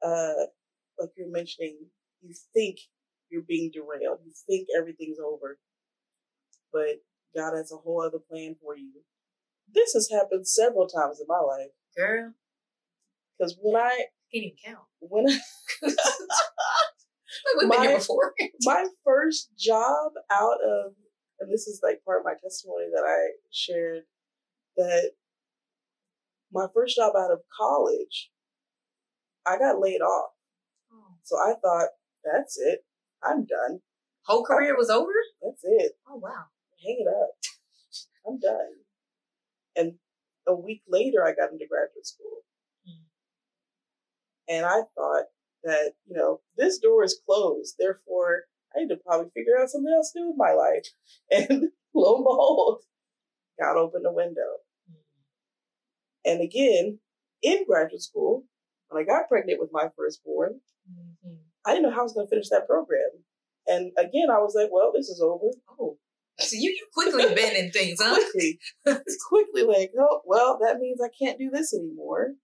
[0.04, 0.46] uh
[1.00, 1.78] like you're mentioning,
[2.22, 2.78] you think
[3.28, 4.20] you're being derailed.
[4.24, 5.58] You think everything's over.
[6.72, 7.02] But
[7.34, 8.92] God has a whole other plan for you.
[9.74, 11.70] This has happened several times in my life.
[11.96, 12.34] Girl.
[13.36, 14.87] Because when I can't even count.
[15.01, 15.39] When I,
[17.59, 18.35] we've been my, here before.
[18.62, 20.93] my first job out of,
[21.41, 24.03] and this is like part of my testimony that I shared,
[24.77, 25.12] that
[26.53, 28.31] my first job out of college,
[29.47, 30.31] I got laid off.
[30.93, 31.16] Oh.
[31.22, 31.89] So I thought,
[32.24, 32.81] that's it.
[33.22, 33.81] I'm done.
[34.24, 35.12] Whole career was over?
[35.43, 35.93] That's it.
[36.09, 36.47] Oh, wow.
[36.85, 37.31] Hang it up.
[38.27, 38.72] I'm done.
[39.77, 39.95] And
[40.49, 42.43] a week later, I got into graduate school.
[44.49, 45.24] And I thought
[45.64, 47.74] that, you know, this door is closed.
[47.78, 48.44] Therefore,
[48.74, 50.86] I need to probably figure out something else to do with my life.
[51.49, 52.82] And lo and behold,
[53.61, 54.61] God opened the window.
[56.24, 56.99] And again,
[57.42, 58.44] in graduate school,
[58.88, 61.36] when I got pregnant with my firstborn, mm-hmm.
[61.64, 63.11] I didn't know how I was going to finish that program.
[63.66, 65.47] And again, I was like, well, this is over.
[65.80, 65.99] Oh.
[66.38, 68.14] So you, you quickly bending things, huh?
[68.32, 68.59] Quickly.
[69.28, 72.34] quickly like, oh, well, that means I can't do this anymore.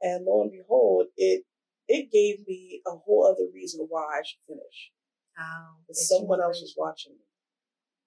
[0.00, 1.44] And lo and behold, it
[1.88, 4.92] it gave me a whole other reason why I should finish.
[5.38, 7.24] Oh, someone else was watching me.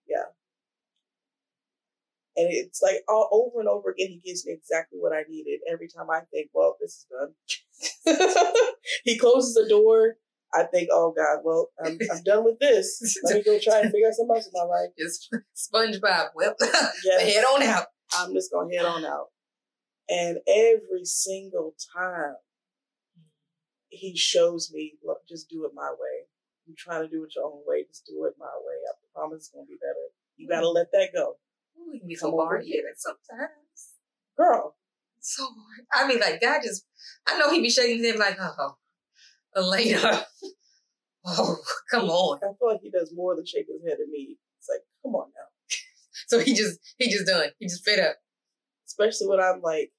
[0.08, 0.30] Yeah.
[2.38, 5.60] And it's like all over and over again, he gives me exactly what I needed.
[5.72, 7.06] Every time I think, well, this is
[8.06, 8.54] done.
[9.04, 10.16] he closes the door.
[10.54, 13.18] I think, oh God, well, I'm, I'm done with this.
[13.24, 14.89] Let me go try and figure out something else in my life.
[14.98, 16.30] Just SpongeBob.
[16.36, 16.56] Well,
[17.04, 17.34] yes.
[17.34, 17.88] head on out.
[18.14, 19.28] I'm just gonna head on out.
[20.12, 22.36] And every single time
[23.88, 26.28] he shows me, look, just do it my way.
[26.66, 28.76] You're trying to do it your own way, just do it my way.
[28.88, 30.12] I promise it's gonna be better.
[30.36, 30.76] You gotta mm-hmm.
[30.76, 31.36] let that go.
[31.80, 33.95] Ooh, can be so hard headed sometimes.
[34.38, 34.76] Girl.
[35.22, 35.86] So hard.
[35.93, 36.86] I mean, like God just
[37.26, 38.76] I know he be shaking his head like, oh,
[39.55, 40.26] Elena.
[41.24, 41.55] Oh,
[41.91, 42.38] come on.
[42.38, 44.38] I feel like he does more than shake his head at me.
[44.57, 45.45] It's like, come on now.
[46.28, 47.49] so he just he just done.
[47.59, 48.16] He just fed up.
[48.88, 49.91] Especially when I'm like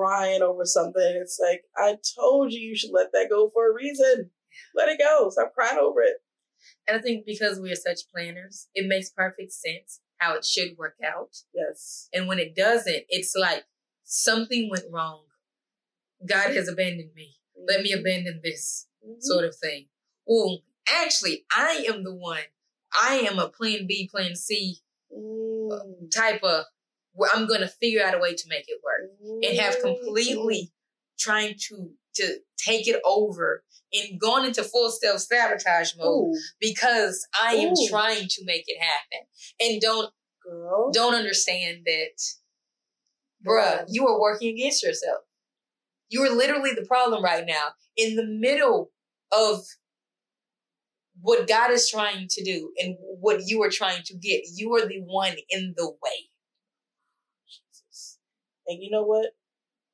[0.00, 1.18] crying over something.
[1.20, 4.30] It's like, I told you you should let that go for a reason.
[4.74, 5.28] Let it go.
[5.30, 6.16] Stop crying over it.
[6.88, 10.76] And I think because we are such planners, it makes perfect sense how it should
[10.78, 11.36] work out.
[11.54, 12.08] Yes.
[12.12, 13.64] And when it doesn't, it's like
[14.04, 15.24] something went wrong.
[16.28, 17.36] God has abandoned me.
[17.58, 17.66] Mm-hmm.
[17.68, 18.00] Let me mm-hmm.
[18.00, 19.20] abandon this mm-hmm.
[19.20, 19.86] sort of thing.
[20.26, 22.38] Well, actually, I am the one.
[22.92, 24.78] I am a plan B, plan C
[25.14, 26.10] mm.
[26.14, 26.64] type of
[27.20, 29.10] where I'm going to figure out a way to make it work.
[29.44, 30.72] and have completely
[31.18, 33.62] trying to to take it over
[33.92, 37.88] and gone into full self sabotage mode Ooh, because I am Ooh.
[37.90, 39.26] trying to make it happen
[39.60, 40.10] and don't
[40.42, 40.90] girl.
[40.92, 42.22] don't understand that,
[43.46, 45.18] bruh, you are working against yourself.
[46.08, 47.68] You are literally the problem right now
[47.98, 48.90] in the middle
[49.30, 49.60] of
[51.20, 54.44] what God is trying to do and what you are trying to get.
[54.54, 56.29] You are the one in the way.
[58.70, 59.34] And you know what?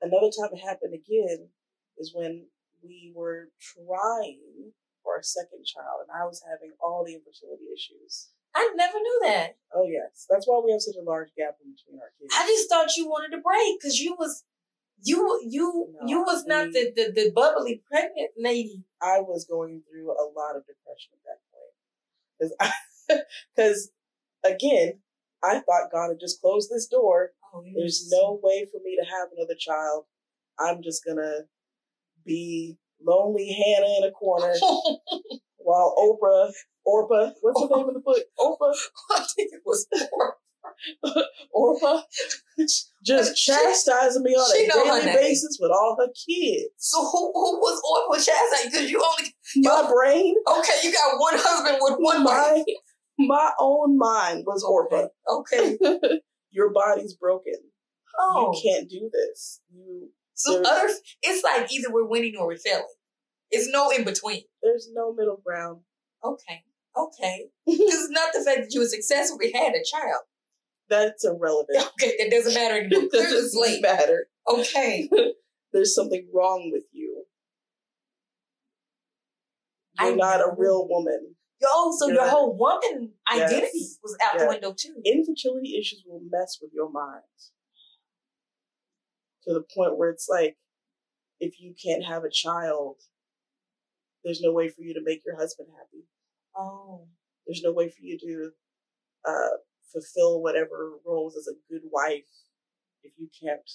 [0.03, 1.49] Another time it happened again
[1.97, 2.45] is when
[2.85, 8.29] we were trying for a second child, and I was having all the infertility issues.
[8.55, 9.57] I never knew that.
[9.75, 12.35] Oh yes, that's why we have such a large gap in between our kids.
[12.37, 14.45] I just thought you wanted a break because you was
[15.03, 18.85] you you No, you was not the, the the bubbly pregnant lady.
[19.01, 21.73] I was going through a lot of depression at that point
[22.39, 23.91] because because
[24.45, 25.01] again,
[25.47, 27.31] I thought God had just closed this door.
[27.55, 30.05] Oh, There's no way for me to have another child.
[30.59, 31.43] I'm just gonna
[32.25, 34.53] be lonely Hannah in a corner
[35.59, 36.53] while Oprah,
[36.85, 38.19] Orpah, what's the name of the book?
[38.39, 38.75] Oprah,
[39.11, 39.87] I think it was
[41.53, 42.03] Orpah,
[43.05, 46.71] just chastising me on a daily basis with all her kids.
[46.79, 48.71] So who who was on chastising?
[48.71, 50.73] Because you only My brain, okay.
[50.83, 52.65] You got one husband with one my
[53.19, 55.09] my own mind was Orpah.
[55.29, 55.79] Okay.
[56.51, 57.55] Your body's broken.
[58.19, 59.61] Oh, You can't do this.
[59.75, 60.89] You so other.
[61.23, 62.85] It's like either we're winning or we're failing.
[63.51, 64.43] It's no in between.
[64.63, 65.81] there's no middle ground.
[66.25, 66.63] Okay.
[66.97, 67.47] Okay.
[67.67, 69.39] It's not the fact that you were successful.
[69.39, 70.23] We had a child.
[70.89, 71.79] That's irrelevant.
[72.01, 73.03] Okay, that doesn't matter anymore.
[73.13, 74.27] It doesn't matter.
[74.49, 75.09] Okay.
[75.73, 77.25] There's something wrong with you.
[80.01, 81.35] You're I not a real woman.
[81.61, 83.99] Yo, so your whole woman identity Yes.
[84.03, 85.01] was out the window too.
[85.05, 87.23] Infertility issues will mess with your mind
[89.45, 90.59] to the point where it's like,
[91.41, 92.97] if you can't have a child,
[94.25, 96.05] there's no way for you to make your husband happy.
[96.55, 97.07] Oh.
[97.47, 98.51] There's no way for you to
[99.25, 99.57] uh,
[99.93, 102.29] fulfill whatever roles as a good wife
[103.03, 103.71] if you can't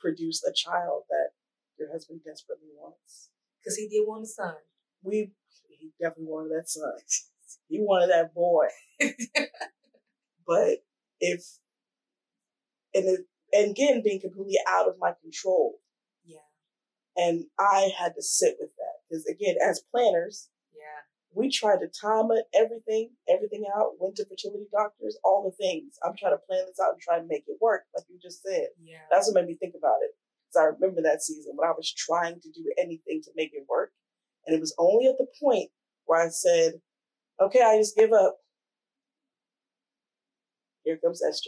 [0.00, 1.30] produce a child that
[1.78, 3.30] your husband desperately wants.
[3.60, 4.54] Because he did want a son.
[5.02, 5.32] We
[5.82, 6.92] he definitely wanted that son.
[7.68, 8.66] He wanted that boy.
[10.46, 10.84] but
[11.20, 11.44] if
[12.94, 13.20] and it,
[13.52, 15.80] and again being completely out of my control,
[16.24, 16.38] Yeah.
[17.16, 21.02] and I had to sit with that because again, as planners, Yeah.
[21.34, 23.98] we tried to time it, everything, everything out.
[24.00, 25.98] Went to fertility doctors, all the things.
[26.04, 28.42] I'm trying to plan this out and try to make it work, like you just
[28.42, 28.68] said.
[28.82, 28.98] Yeah.
[29.10, 30.12] That's what made me think about it.
[30.48, 33.64] Because I remember that season when I was trying to do anything to make it
[33.68, 33.92] work.
[34.46, 35.70] And it was only at the point
[36.06, 36.74] where I said,
[37.40, 38.36] okay, I just give up.
[40.84, 41.46] Here comes SJ.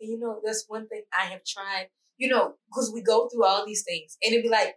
[0.00, 1.88] You know, that's one thing I have tried,
[2.18, 4.76] you know, because we go through all these things and it'd be like,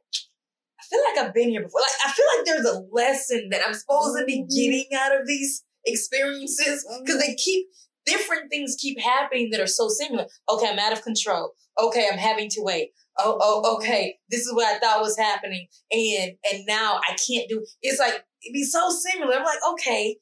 [0.80, 1.82] I feel like I've been here before.
[1.82, 4.56] Like, I feel like there's a lesson that I'm supposed to be Mhm.
[4.56, 7.68] getting out of these experiences because they keep,
[8.12, 10.26] different things keep happening that are so similar.
[10.50, 11.54] Okay, I'm out of control.
[11.82, 12.92] Okay, I'm having to wait.
[13.18, 14.18] Oh, oh, okay.
[14.30, 15.68] This is what I thought was happening.
[15.92, 19.36] And, and now I can't do, it's like, it'd be so similar.
[19.36, 20.18] I'm like, okay,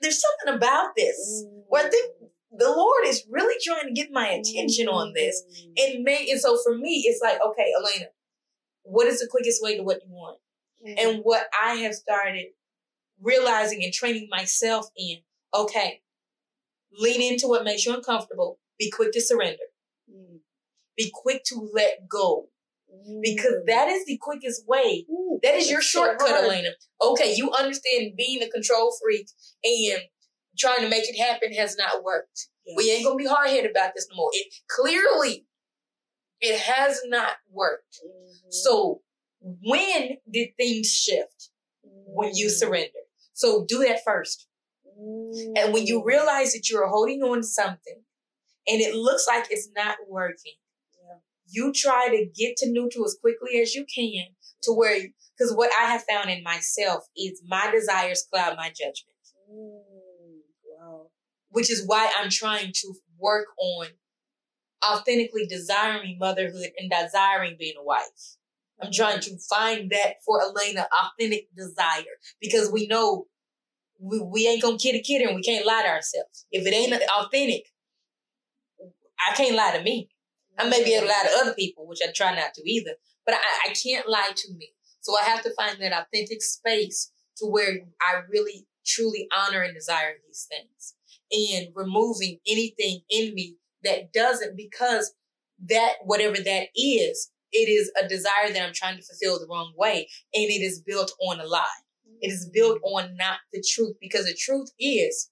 [0.00, 1.44] there's something about this.
[1.68, 2.12] Well, I think
[2.50, 5.42] the Lord is really trying to get my attention on this.
[5.76, 8.06] And may and so for me, it's like, okay, Elena,
[8.82, 10.38] what is the quickest way to what you want?
[10.86, 10.94] Mm-hmm.
[10.98, 12.46] And what I have started
[13.20, 15.18] realizing and training myself in,
[15.54, 16.00] okay,
[16.92, 19.64] lean into what makes you uncomfortable, be quick to surrender,
[20.10, 20.40] Mm.
[20.96, 22.48] be quick to let go.
[23.20, 25.06] Because that is the quickest way.
[25.10, 26.44] Ooh, That is your it's so shortcut.
[26.44, 26.70] Elena.
[27.02, 29.28] Okay, you understand being a control freak
[29.62, 30.02] and
[30.56, 32.48] trying to make it happen has not worked.
[32.64, 32.76] Yes.
[32.76, 34.30] We ain't gonna be hard headed about this no more.
[34.32, 35.46] It clearly
[36.40, 38.00] it has not worked.
[38.04, 38.52] Mhm.
[38.52, 39.02] So
[39.40, 41.50] when did things shift?
[41.82, 42.58] When you Mm.
[42.58, 43.00] surrender.
[43.34, 44.46] So do that first.
[44.98, 48.02] And when you realize that you're holding on to something
[48.66, 50.54] and it looks like it's not working,
[51.02, 51.18] Yeah.
[51.46, 54.28] you try to get to neutral as quickly as you can
[54.62, 59.16] to where because what I have found in myself is my desires cloud my judgment.
[59.50, 59.82] Mm.
[60.78, 61.10] Wow.
[61.50, 63.86] which is why I'm trying to work on
[64.84, 68.36] authentically desiring motherhood and desiring being a wife.
[68.80, 72.04] I'm trying to find that for Elena, authentic desire,
[72.40, 73.26] because we know
[74.00, 76.46] we, we ain't gonna kid a kid and we can't lie to ourselves.
[76.50, 77.64] If it ain't authentic,
[79.28, 80.08] I can't lie to me.
[80.58, 82.92] I may be able to lie to other people, which I try not to either,
[83.24, 84.70] but I, I can't lie to me.
[85.00, 89.74] So I have to find that authentic space to where I really truly honor and
[89.74, 90.94] desire these things
[91.30, 95.14] and removing anything in me that doesn't because
[95.68, 99.72] that whatever that is, it is a desire that I'm trying to fulfill the wrong
[99.76, 100.08] way.
[100.34, 101.66] And it is built on a lie.
[102.20, 105.30] It is built on not the truth because the truth is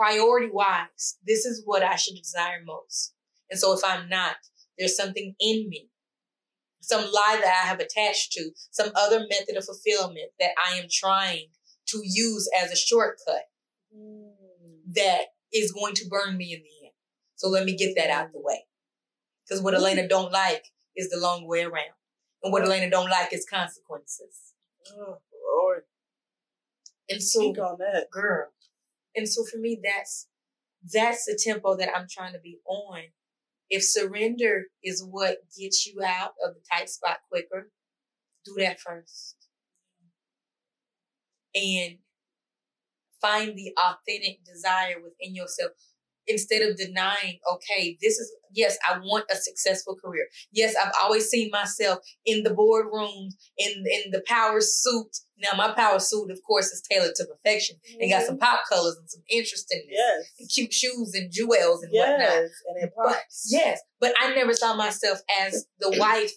[0.00, 3.12] priority wise, this is what I should desire most.
[3.50, 4.36] And so if I'm not,
[4.78, 5.90] there's something in me,
[6.80, 10.86] some lie that I have attached to, some other method of fulfillment that I am
[10.90, 11.48] trying
[11.88, 13.42] to use as a shortcut
[13.94, 14.30] mm.
[14.94, 16.94] that is going to burn me in the end.
[17.36, 18.64] So let me get that out the way.
[19.46, 20.64] Because what Elena don't like
[20.96, 21.92] is the long way around.
[22.42, 24.49] And what Elena don't like is consequences.
[24.92, 25.82] Oh, Lord.
[27.08, 28.06] And so, Think on that.
[28.10, 28.48] girl.
[29.14, 30.28] And so for me, that's,
[30.92, 33.00] that's the tempo that I'm trying to be on.
[33.68, 37.70] If surrender is what gets you out of the tight spot quicker,
[38.44, 39.36] do that first.
[41.54, 41.98] And
[43.20, 45.72] find the authentic desire within yourself
[46.30, 50.26] instead of denying, okay, this is, yes, I want a successful career.
[50.52, 55.16] Yes, I've always seen myself in the boardroom, in, in the power suit.
[55.38, 58.02] Now, my power suit, of course, is tailored to perfection mm-hmm.
[58.02, 60.26] and got some pop colors and some interestingness yes.
[60.38, 62.08] and cute shoes and jewels and yes.
[62.08, 62.36] whatnot.
[62.36, 63.14] And it pops.
[63.14, 66.32] But, yes, but I never saw myself as the wife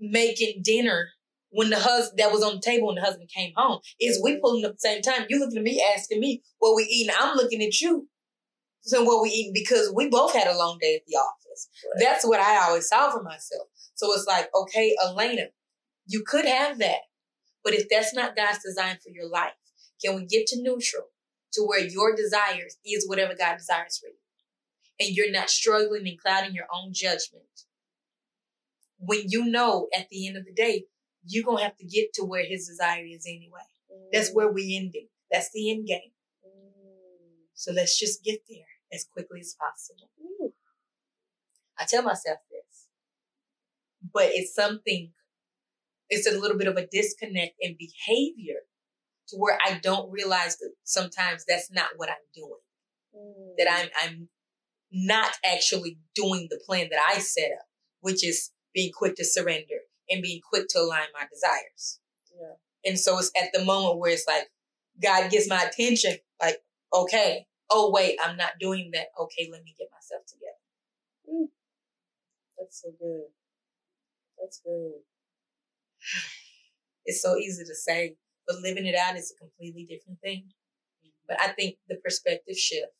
[0.00, 1.08] making dinner
[1.50, 3.80] when the husband that was on the table when the husband came home.
[4.00, 4.40] Is we mm-hmm.
[4.40, 5.26] pulling up at the same time.
[5.28, 7.14] You looking at me asking me what we eating.
[7.18, 8.08] I'm looking at you
[8.82, 11.68] saying what we eating because we both had a long day at the office.
[11.84, 12.04] Right.
[12.04, 13.68] That's what I always saw for myself.
[13.94, 15.46] So it's like, okay, Elena,
[16.06, 17.00] you could have that.
[17.62, 19.52] But if that's not God's design for your life,
[20.02, 21.04] can we get to neutral
[21.52, 24.14] to where your desires is whatever God desires for you?
[24.98, 27.44] And you're not struggling and clouding your own judgment.
[28.98, 30.84] When you know at the end of the day,
[31.26, 33.60] you're going to have to get to where his desire is anyway.
[33.92, 34.08] Mm.
[34.12, 35.08] That's where we ending.
[35.30, 36.12] That's the end game.
[37.60, 40.08] So let's just get there as quickly as possible.
[40.18, 40.54] Ooh.
[41.78, 42.86] I tell myself this,
[44.14, 45.12] but it's something,
[46.08, 48.60] it's a little bit of a disconnect in behavior
[49.28, 52.62] to where I don't realize that sometimes that's not what I'm doing.
[53.14, 53.56] Mm.
[53.58, 54.28] That I'm, I'm
[54.90, 57.66] not actually doing the plan that I set up,
[58.00, 62.00] which is being quick to surrender and being quick to align my desires.
[62.32, 62.90] Yeah.
[62.90, 64.48] And so it's at the moment where it's like,
[65.02, 66.56] God gets my attention, like,
[66.94, 69.08] okay, oh wait, I'm not doing that.
[69.18, 70.60] Okay, let me get myself together.
[71.30, 71.48] Mm.
[72.58, 73.30] That's so good.
[74.38, 75.00] That's good.
[77.06, 78.16] It's so easy to say,
[78.46, 80.50] but living it out is a completely different thing.
[81.26, 82.92] But I think the perspective shift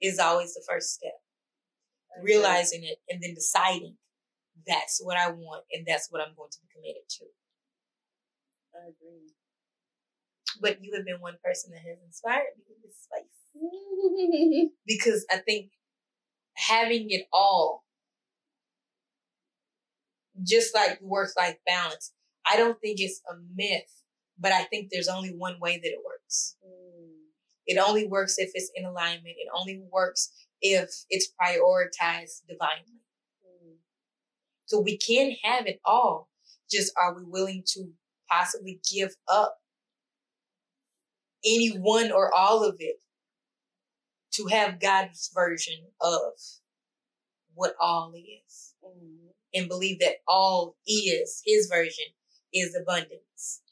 [0.00, 1.14] is always the first step.
[2.22, 3.96] Realizing it and then deciding
[4.66, 7.24] that's what I want and that's what I'm going to be committed to.
[8.74, 9.32] I agree.
[10.60, 13.39] But you have been one person that has inspired me in this space.
[14.86, 15.70] because I think
[16.56, 17.84] having it all,
[20.42, 22.12] just like work life balance,
[22.50, 24.02] I don't think it's a myth,
[24.38, 26.56] but I think there's only one way that it works.
[26.66, 27.10] Mm.
[27.66, 29.36] It only works if it's in alignment.
[29.38, 30.32] It only works
[30.62, 33.00] if it's prioritized divinely.
[33.44, 33.76] Mm.
[34.66, 36.28] So we can have it all.
[36.70, 37.90] Just are we willing to
[38.30, 39.56] possibly give up
[41.44, 42.96] any one or all of it
[44.32, 46.32] to have God's version of
[47.54, 49.28] what all is mm-hmm.
[49.54, 52.06] and believe that all is his version
[52.54, 53.62] is abundance.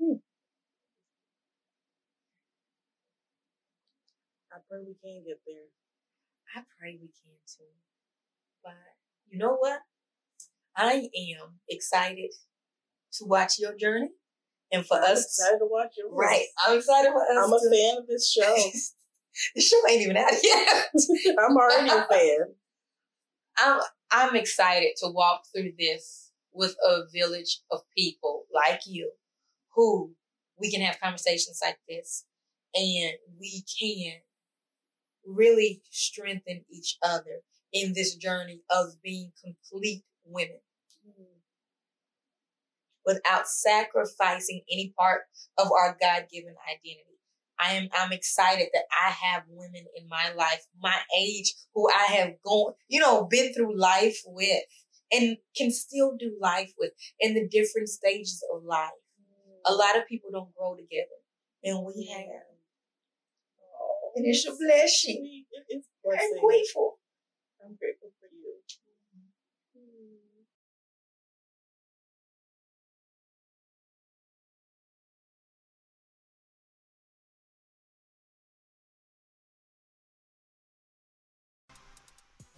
[0.00, 0.16] Hmm.
[4.52, 5.70] I pray we can get there.
[6.54, 7.64] I pray we can too.
[8.62, 8.74] But
[9.28, 9.80] you know what?
[10.76, 12.32] I am excited
[13.14, 14.10] to watch your journey.
[14.72, 16.06] And for I'm us, excited to watch it.
[16.10, 17.44] Right, I'm excited for us.
[17.44, 18.56] I'm a to, fan of this show.
[19.54, 20.86] the show ain't even out yet.
[21.38, 22.38] I'm already a fan.
[23.58, 29.12] I'm I'm excited to walk through this with a village of people like you,
[29.74, 30.12] who
[30.58, 32.24] we can have conversations like this,
[32.74, 34.14] and we can
[35.26, 37.42] really strengthen each other
[37.72, 40.60] in this journey of being complete women
[41.06, 41.22] mm-hmm.
[43.04, 45.22] Without sacrificing any part
[45.58, 47.06] of our God given identity.
[47.58, 52.12] I am I'm excited that I have women in my life, my age, who I
[52.14, 54.62] have gone, you know, been through life with
[55.12, 58.90] and can still do life with in the different stages of life.
[59.66, 59.78] A mm.
[59.78, 61.20] lot of people don't grow together.
[61.62, 62.26] And we have.
[63.80, 65.44] Oh, and it's a blessing.
[65.68, 66.98] It's I'm grateful.
[67.64, 68.10] I'm grateful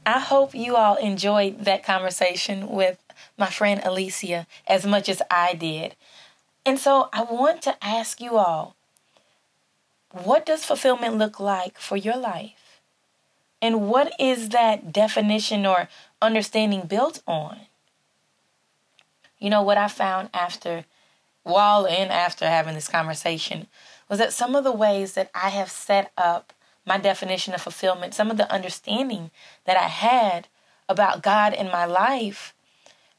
[0.06, 2.98] I hope you all enjoyed that conversation with
[3.38, 5.96] my friend Alicia as much as I did.
[6.66, 8.74] And so I want to ask you all
[10.10, 12.80] what does fulfillment look like for your life?
[13.60, 15.88] And what is that definition or
[16.22, 17.62] understanding built on?
[19.38, 20.84] You know, what I found after,
[21.42, 23.66] while and after having this conversation,
[24.08, 26.52] was that some of the ways that I have set up
[26.86, 29.30] my definition of fulfillment, some of the understanding
[29.64, 30.48] that I had
[30.88, 32.54] about God in my life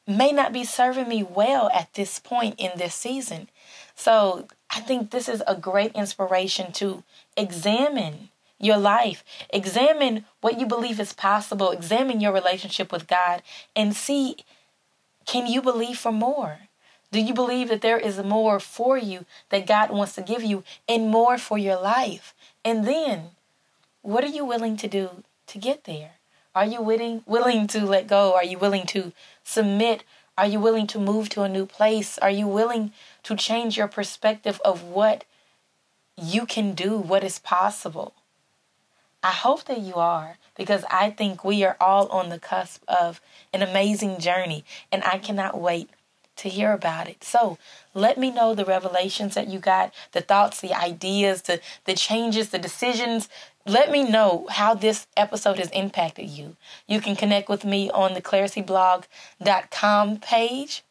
[0.08, 3.50] may not be serving me well at this point in this season.
[3.96, 7.04] So I think this is a great inspiration to
[7.36, 13.42] examine your life, examine what you believe is possible, examine your relationship with God,
[13.76, 14.38] and see
[15.26, 16.60] can you believe for more?
[17.12, 20.64] Do you believe that there is more for you that God wants to give you
[20.88, 22.34] and more for your life?
[22.64, 23.32] And then
[24.06, 26.12] what are you willing to do to get there?
[26.54, 28.34] Are you willing willing to let go?
[28.34, 29.12] Are you willing to
[29.44, 30.04] submit?
[30.38, 32.18] Are you willing to move to a new place?
[32.20, 32.92] Are you willing
[33.24, 35.24] to change your perspective of what
[36.18, 38.14] you can do, what is possible?
[39.24, 43.20] I hope that you are because I think we are all on the cusp of
[43.52, 45.90] an amazing journey and I cannot wait
[46.38, 47.24] to hear about it.
[47.24, 47.58] So
[47.94, 52.50] let me know the revelations that you got, the thoughts, the ideas, the, the changes,
[52.50, 53.30] the decisions
[53.66, 56.56] let me know how this episode has impacted you.
[56.88, 60.84] You can connect with me on the clariseeblog.com page,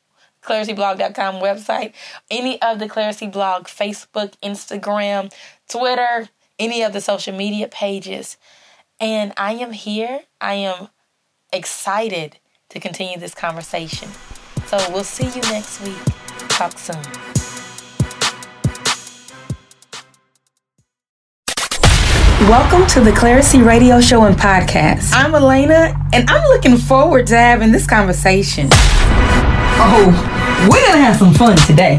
[0.43, 1.93] clariseeblog.com website,
[2.31, 5.33] any of the Clarisee Blog Facebook, Instagram,
[5.69, 8.37] Twitter, any of the social media pages.
[9.01, 10.21] And I am here.
[10.41, 10.89] I am
[11.53, 12.39] excited
[12.71, 14.09] to continue this conversation.
[14.67, 15.97] So we'll see you next week.
[16.49, 17.34] Talk soon.
[22.49, 25.13] Welcome to the Clarisee Radio Show and Podcast.
[25.15, 28.69] I'm Elena, and I'm looking forward to having this conversation.
[29.81, 31.97] Oh, we're gonna have some fun today.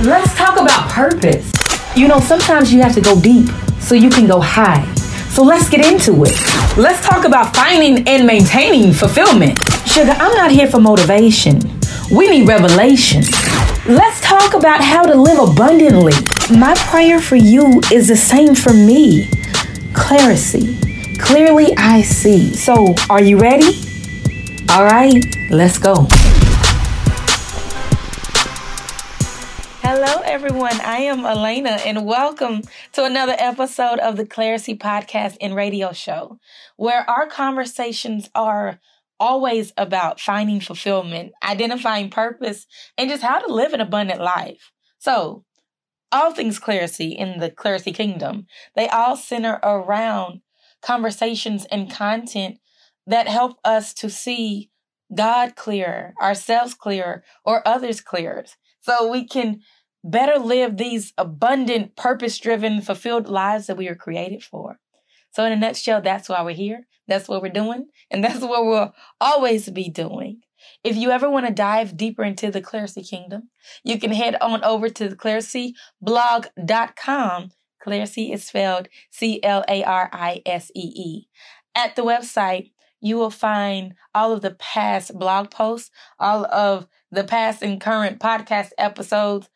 [0.00, 1.52] Let's talk about purpose.
[1.94, 4.90] You know, sometimes you have to go deep so you can go high.
[5.28, 6.32] So let's get into it.
[6.78, 9.58] Let's talk about finding and maintaining fulfillment.
[9.86, 11.60] Sugar, I'm not here for motivation.
[12.10, 13.22] We need revelation.
[13.86, 16.14] Let's talk about how to live abundantly.
[16.56, 19.28] My prayer for you is the same for me
[19.94, 20.76] clarity.
[21.18, 22.52] Clearly, I see.
[22.54, 23.78] So, are you ready?
[24.68, 26.06] All right, let's go.
[29.80, 30.80] Hello, everyone.
[30.80, 36.38] I am Elena, and welcome to another episode of the Clarisee Podcast and Radio Show,
[36.76, 38.80] where our conversations are
[39.20, 42.66] always about finding fulfillment, identifying purpose,
[42.98, 44.72] and just how to live an abundant life.
[44.98, 45.44] So,
[46.14, 48.46] all things clarity in the Clarisee kingdom,
[48.76, 50.40] they all center around
[50.80, 52.58] conversations and content
[53.06, 54.70] that help us to see
[55.14, 58.44] God clearer, ourselves clearer, or others clearer.
[58.80, 59.60] So we can
[60.04, 64.78] better live these abundant, purpose driven, fulfilled lives that we were created for.
[65.32, 66.86] So, in a nutshell, that's why we're here.
[67.08, 67.86] That's what we're doing.
[68.10, 70.42] And that's what we'll always be doing.
[70.82, 73.50] If you ever want to dive deeper into the Clarisee Kingdom,
[73.82, 77.50] you can head on over to the clariseeblog.com.
[77.84, 81.28] Clarisee is spelled C L A R I S E E.
[81.74, 87.24] At the website, you will find all of the past blog posts, all of the
[87.24, 89.50] past and current podcast episodes,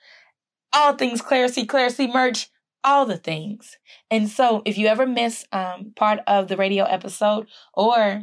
[0.73, 2.51] all things Clarisee, Clarisee merch,
[2.85, 3.79] all the things.
[4.11, 8.23] And so if you ever miss um, part of the radio episode or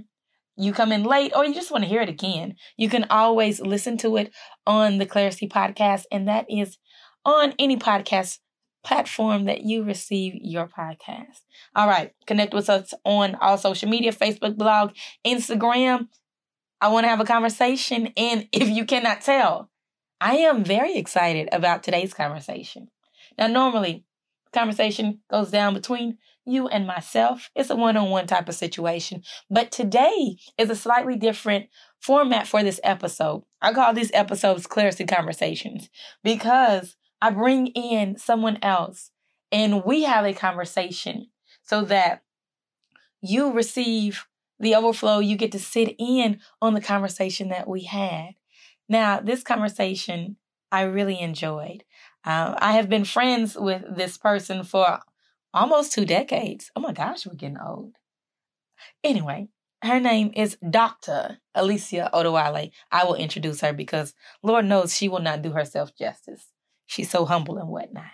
[0.57, 3.59] you come in late or you just want to hear it again, you can always
[3.59, 4.33] listen to it
[4.65, 6.77] on the Clarisee Podcast, and that is
[7.25, 8.39] on any podcast
[8.83, 11.41] platform that you receive your podcast.
[11.75, 14.93] All right, connect with us on all social media Facebook, blog,
[15.25, 16.07] Instagram.
[16.79, 19.69] I want to have a conversation, and if you cannot tell,
[20.21, 22.89] I am very excited about today's conversation.
[23.37, 24.05] Now, normally,
[24.53, 27.49] conversation goes down between you and myself.
[27.55, 29.23] It's a one on one type of situation.
[29.49, 31.67] But today is a slightly different
[31.99, 33.43] format for this episode.
[33.61, 35.89] I call these episodes Clarisee Conversations
[36.23, 39.11] because I bring in someone else
[39.51, 41.27] and we have a conversation
[41.63, 42.21] so that
[43.21, 44.25] you receive
[44.59, 45.19] the overflow.
[45.19, 48.35] You get to sit in on the conversation that we had.
[48.87, 50.37] Now, this conversation
[50.71, 51.83] I really enjoyed.
[52.25, 54.99] Uh, I have been friends with this person for
[55.55, 56.69] almost two decades.
[56.75, 57.93] Oh my gosh, we're getting old.
[59.03, 59.47] Anyway,
[59.81, 61.39] her name is Dr.
[61.55, 62.71] Alicia Odewale.
[62.91, 66.47] I will introduce her because Lord knows she will not do herself justice.
[66.85, 68.05] She's so humble and whatnot.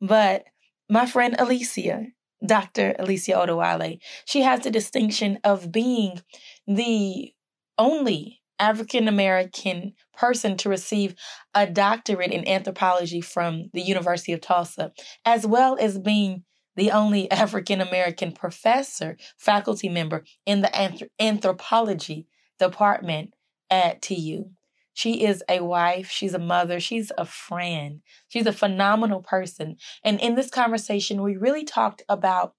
[0.00, 0.44] But
[0.88, 2.06] my friend Alicia,
[2.44, 2.94] Dr.
[2.98, 3.98] Alicia Odewale.
[4.24, 6.20] She has the distinction of being
[6.66, 7.32] the
[7.78, 11.14] only African American person to receive
[11.54, 14.92] a doctorate in anthropology from the University of Tulsa,
[15.24, 16.44] as well as being
[16.76, 22.26] the only African American professor, faculty member in the anthropology
[22.58, 23.34] department
[23.70, 24.50] at TU.
[24.94, 29.76] She is a wife, she's a mother, she's a friend, she's a phenomenal person.
[30.02, 32.54] And in this conversation, we really talked about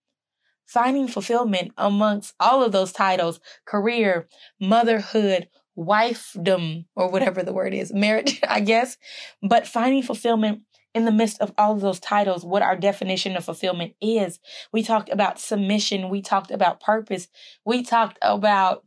[0.67, 4.27] finding fulfillment amongst all of those titles career,
[4.61, 8.97] motherhood, wifedom, or whatever the word is, marriage, I guess,
[9.41, 10.61] but finding fulfillment
[10.97, 14.39] in the midst of all of those titles, what our definition of fulfillment is.
[14.73, 17.27] We talked about submission, we talked about purpose,
[17.63, 18.83] we talked about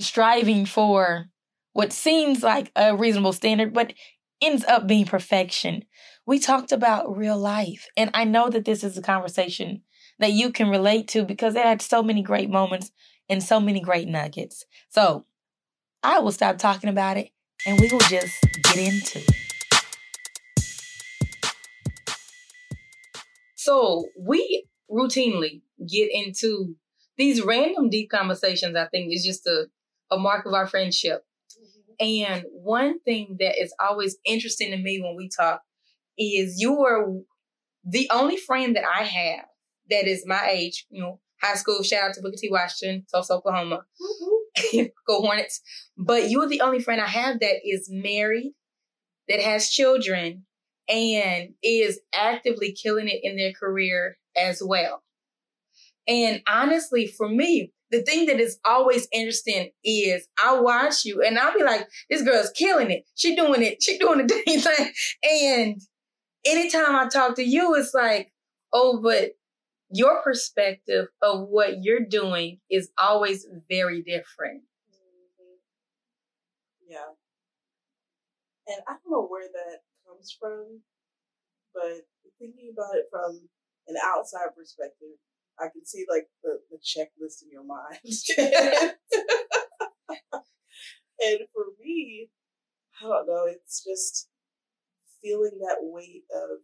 [0.00, 1.26] striving for
[1.72, 3.94] what seems like a reasonable standard, but
[4.42, 5.84] ends up being perfection.
[6.26, 7.86] We talked about real life.
[7.96, 9.82] And I know that this is a conversation
[10.18, 12.90] that you can relate to because it had so many great moments
[13.28, 14.64] and so many great nuggets.
[14.88, 15.26] So
[16.02, 17.30] I will stop talking about it
[17.66, 19.45] and we will just get into it.
[23.66, 26.76] So we routinely get into
[27.18, 28.76] these random deep conversations.
[28.76, 29.66] I think is just a,
[30.08, 31.24] a mark of our friendship.
[32.00, 32.24] Mm-hmm.
[32.24, 35.62] And one thing that is always interesting to me when we talk
[36.16, 37.08] is you are
[37.84, 39.46] the only friend that I have
[39.90, 41.82] that is my age, you know, high school.
[41.82, 42.48] Shout out to Booker T.
[42.48, 43.82] Washington, Tulsa, Oklahoma.
[44.00, 44.82] Mm-hmm.
[45.08, 45.60] Go Hornets.
[45.98, 48.52] But you're the only friend I have that is married,
[49.28, 50.44] that has children,
[50.88, 55.02] and is actively killing it in their career as well.
[56.08, 61.38] And honestly, for me, the thing that is always interesting is I watch you and
[61.38, 63.04] I'll be like, this girl's killing it.
[63.14, 63.82] She doing it.
[63.82, 64.92] She doing the damn thing.
[65.22, 65.80] And
[66.44, 68.32] anytime I talk to you, it's like,
[68.72, 69.32] oh, but
[69.90, 74.62] your perspective of what you're doing is always very different.
[74.90, 75.54] Mm-hmm.
[76.90, 76.98] Yeah.
[78.68, 79.78] And I don't know where that
[80.16, 80.80] comes from,
[81.74, 82.06] but
[82.38, 83.48] thinking about it from
[83.88, 85.18] an outside perspective,
[85.58, 87.98] I can see like the, the checklist in your mind.
[91.20, 92.30] and for me,
[93.00, 94.28] I don't know, it's just
[95.22, 96.60] feeling that weight of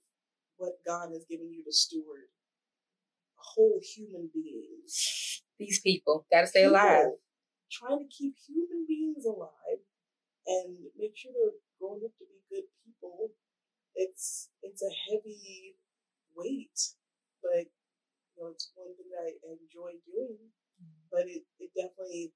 [0.56, 2.28] what God has given you to steward
[3.36, 5.42] whole human beings.
[5.58, 7.06] These people gotta stay people alive.
[7.70, 9.80] Trying to keep human beings alive
[10.46, 13.30] and make sure they're growing up to be good people.
[13.94, 15.76] It's it's a heavy
[16.34, 16.78] weight,
[17.42, 17.68] but
[18.34, 20.52] you know it's one thing that I enjoy doing.
[20.80, 21.04] Mm-hmm.
[21.12, 22.32] But it, it definitely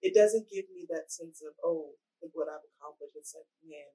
[0.00, 3.16] it doesn't give me that sense of oh look what I've accomplished.
[3.16, 3.92] It's like man,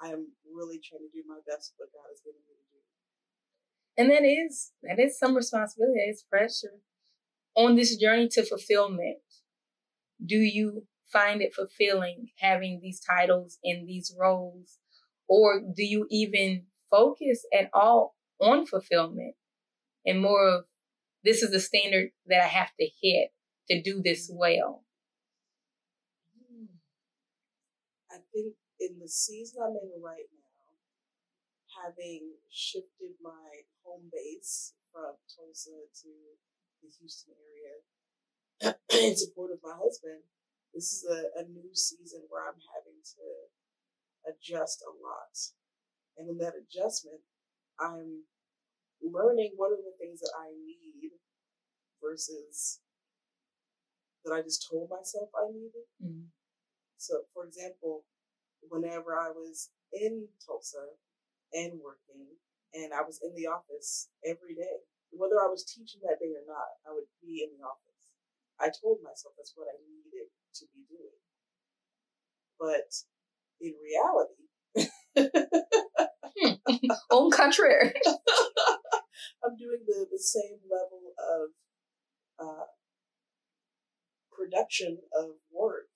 [0.00, 2.80] I am really trying to do my best what God has given me to do.
[3.96, 6.82] And that is that is some responsibility, it's pressure.
[7.56, 9.22] On this journey to fulfillment,
[10.24, 14.78] do you find it fulfilling having these titles and these roles?
[15.28, 19.34] Or do you even focus at all on fulfillment
[20.04, 20.64] and more of
[21.24, 23.32] this is the standard that I have to hit
[23.70, 24.84] to do this well?
[26.36, 26.66] Hmm.
[28.10, 35.16] I think in the season I'm in right now, having shifted my home base from
[35.32, 36.08] Tulsa to
[36.82, 38.76] the Houston area
[39.08, 40.20] in support of my husband.
[40.74, 43.24] This is a, a new season where I'm having to
[44.28, 45.34] adjust a lot.
[46.16, 47.20] And in that adjustment,
[47.80, 48.24] I'm
[49.02, 51.10] learning what are the things that I need
[52.02, 52.80] versus
[54.24, 55.86] that I just told myself I needed.
[56.02, 56.28] Mm-hmm.
[56.96, 58.04] So, for example,
[58.68, 60.96] whenever I was in Tulsa
[61.52, 62.40] and working,
[62.74, 64.82] and I was in the office every day.
[65.14, 68.04] Whether I was teaching that day or not, I would be in the office.
[68.58, 70.26] I told myself that's what I needed
[70.58, 71.22] to be doing.
[72.58, 72.90] But
[73.64, 74.44] in reality,
[75.16, 76.86] hmm.
[77.10, 77.92] on contrary,
[79.44, 81.48] I'm doing the, the same level of
[82.36, 82.68] uh,
[84.32, 85.88] production of work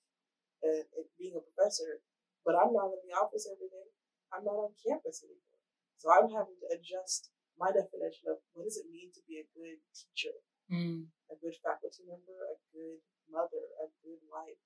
[0.63, 2.01] and, and being a professor,
[2.45, 3.89] but I'm not in the office every day.
[4.33, 5.61] I'm not on campus anymore.
[6.01, 9.51] So I'm having to adjust my definition of what does it mean to be a
[9.53, 10.37] good teacher,
[10.71, 11.11] mm.
[11.29, 14.63] a good faculty member, a good mother, a good wife,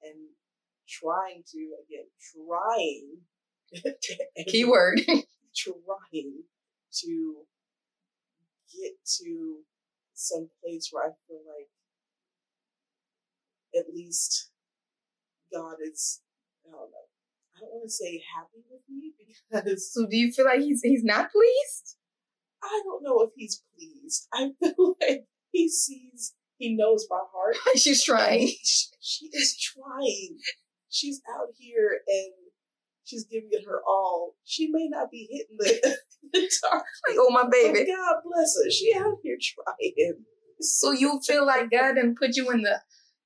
[0.00, 0.32] and
[1.02, 3.18] trying to again trying
[4.48, 5.00] keyword
[5.54, 6.42] trying
[6.92, 7.36] to
[8.72, 9.58] get to
[10.14, 11.68] some place where I feel like
[13.74, 14.50] at least
[15.52, 16.20] God is
[16.66, 17.12] I don't know
[17.56, 19.12] I don't want to say happy with me
[19.50, 19.92] because.
[19.92, 21.96] So do you feel like he's he's not pleased?
[22.62, 24.28] I don't know if he's pleased.
[24.32, 27.56] I feel like he sees, he knows my heart.
[27.76, 28.48] She's trying.
[28.62, 30.38] She, she is trying.
[30.92, 32.32] She's out here and
[33.04, 34.36] she's giving it her all.
[34.44, 35.98] She may not be hitting the,
[36.32, 36.86] the target.
[37.08, 37.90] Like, oh my baby.
[37.90, 38.70] God bless her.
[38.70, 40.24] She out here trying.
[40.60, 42.80] So you feel like God didn't put you in the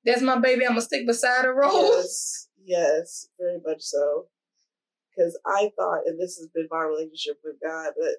[0.07, 1.73] that's my baby, I'm gonna stick beside the road.
[1.73, 4.27] Yes, yes, very much so.
[5.11, 8.17] Because I thought, and this has been my relationship with God, that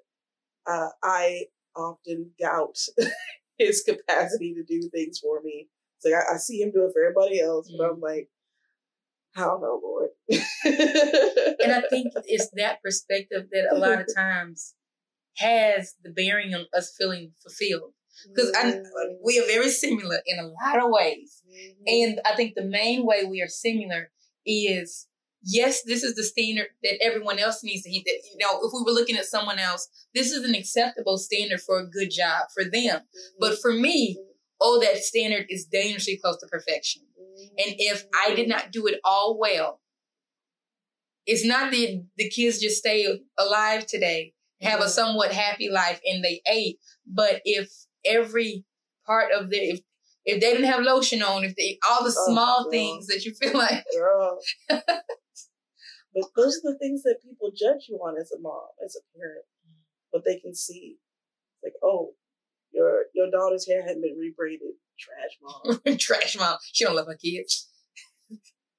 [0.66, 2.78] uh, I often doubt
[3.58, 5.68] His capacity to do things for me.
[5.96, 8.28] It's like I, I see Him do it for everybody else, but I'm like,
[9.36, 10.10] I don't know, Lord.
[10.30, 14.74] And I think it's that perspective that a lot of times
[15.36, 17.92] has the bearing on us feeling fulfilled.
[18.34, 18.52] Because
[19.24, 21.42] we are very similar in a lot of ways.
[21.48, 21.82] Mm-hmm.
[21.86, 24.10] And I think the main way we are similar
[24.44, 25.06] is
[25.42, 28.04] yes, this is the standard that everyone else needs to hit.
[28.04, 31.60] That you know, if we were looking at someone else, this is an acceptable standard
[31.60, 33.02] for a good job for them.
[33.38, 34.18] But for me,
[34.60, 37.02] oh, that standard is dangerously close to perfection.
[37.38, 39.80] And if I did not do it all well,
[41.26, 44.88] it's not that the kids just stay alive today, have a Mhm.
[44.90, 46.80] somewhat happy life, and they ate.
[47.06, 47.70] But if
[48.04, 48.64] every
[49.06, 49.80] part of their, if,
[50.24, 52.70] if they didn't have lotion on, if they, all the Oh, small girl.
[52.70, 54.40] things that you feel like, girl.
[54.68, 59.18] but those are the things that people judge you on as a mom, as a
[59.18, 59.44] parent.
[60.10, 60.98] What they can see,
[61.62, 62.14] like, oh,
[62.78, 64.78] your your daughter's hair hadn't been rebraided.
[64.98, 65.98] Trash mom.
[65.98, 67.68] trash mom, she don't love her kids.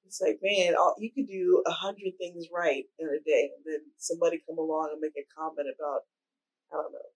[0.04, 3.64] it's like, man, all, you could do a hundred things right in a day, and
[3.64, 6.00] then somebody come along and make a comment about,
[6.72, 7.10] I don't know,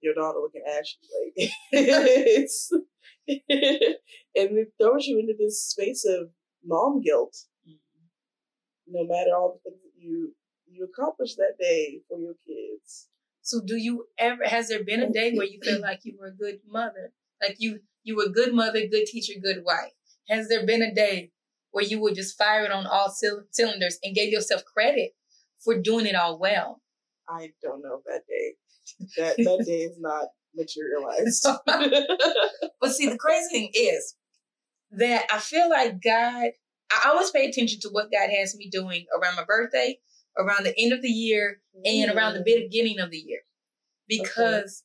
[0.00, 0.98] your daughter looking ashy.
[1.36, 2.70] Like, it's
[3.28, 6.30] and it throws you into this space of
[6.64, 7.36] mom guilt.
[7.68, 8.94] Mm-hmm.
[8.94, 10.34] no matter all the things that you
[10.66, 13.08] you accomplished that day for your kids.
[13.50, 16.28] So do you ever has there been a day where you feel like you were
[16.28, 17.12] a good mother?
[17.42, 19.90] Like you you were a good mother, good teacher, good wife.
[20.28, 21.32] Has there been a day
[21.72, 25.16] where you were just firing on all cyl- cylinders and gave yourself credit
[25.58, 26.80] for doing it all well?
[27.28, 28.54] I don't know that day.
[29.16, 31.44] That that day is not materialized.
[32.80, 34.14] But see, the crazy thing is
[34.92, 36.50] that I feel like God,
[36.92, 39.98] I always pay attention to what God has me doing around my birthday,
[40.38, 42.62] around the end of the year, and around the mm.
[42.62, 43.40] beginning of the year.
[44.08, 44.84] Because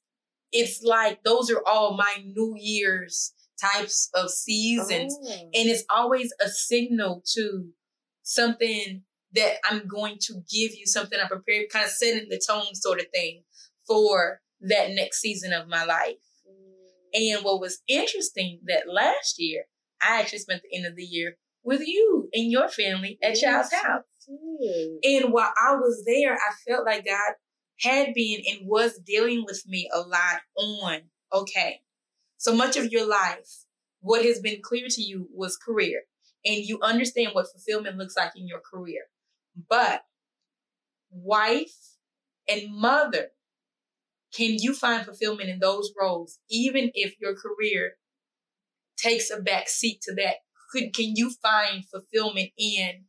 [0.51, 5.17] it's like those are all my New Year's types of seasons.
[5.21, 5.31] Oh.
[5.53, 7.69] And it's always a signal to
[8.23, 12.73] something that I'm going to give you something I prepared, kind of setting the tone
[12.73, 13.43] sort of thing
[13.87, 16.15] for that next season of my life.
[16.47, 17.35] Mm.
[17.37, 19.65] And what was interesting that last year,
[20.01, 23.73] I actually spent the end of the year with you and your family at Child's
[23.73, 24.03] house.
[24.27, 27.35] And while I was there, I felt like God
[27.81, 31.01] had been and was dealing with me a lot on,
[31.33, 31.81] okay,
[32.37, 33.65] so much of your life,
[33.99, 36.03] what has been clear to you was career.
[36.45, 39.01] And you understand what fulfillment looks like in your career.
[39.69, 40.03] But
[41.11, 41.97] wife
[42.47, 43.29] and mother,
[44.33, 47.93] can you find fulfillment in those roles, even if your career
[48.97, 50.35] takes a back seat to that?
[50.71, 53.05] Could can you find fulfillment in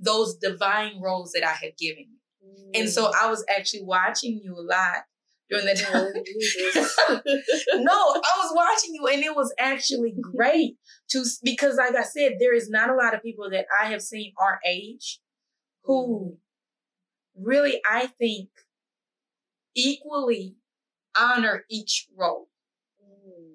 [0.00, 2.70] those divine roles that I have given you?
[2.74, 5.04] And so I was actually watching you a lot
[5.50, 7.22] during that Oh, time.
[7.82, 10.76] No, I was watching you, and it was actually great
[11.10, 14.02] to because, like I said, there is not a lot of people that I have
[14.02, 15.20] seen our age
[15.82, 16.36] who
[17.36, 18.48] really, I think,
[19.74, 20.56] equally
[21.18, 22.48] honor each role.
[23.02, 23.54] Mm.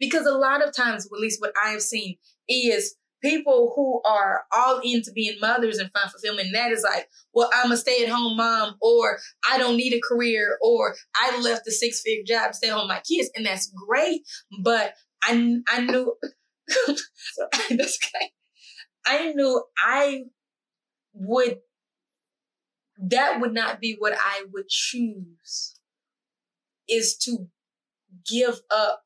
[0.00, 2.16] Because a lot of times, at least what I have seen,
[2.48, 6.48] is people who are all into being mothers and find fulfillment.
[6.48, 9.18] And that is like, well, I'm a stay at home mom, or
[9.50, 12.88] I don't need a career, or I left a six figure job to stay home
[12.88, 13.30] with my kids.
[13.34, 14.22] And that's great.
[14.62, 16.14] But I, I knew,
[16.88, 18.30] that's okay.
[19.06, 20.24] I knew I
[21.14, 21.58] would,
[22.98, 25.78] that would not be what I would choose
[26.88, 27.48] is to
[28.28, 29.02] give up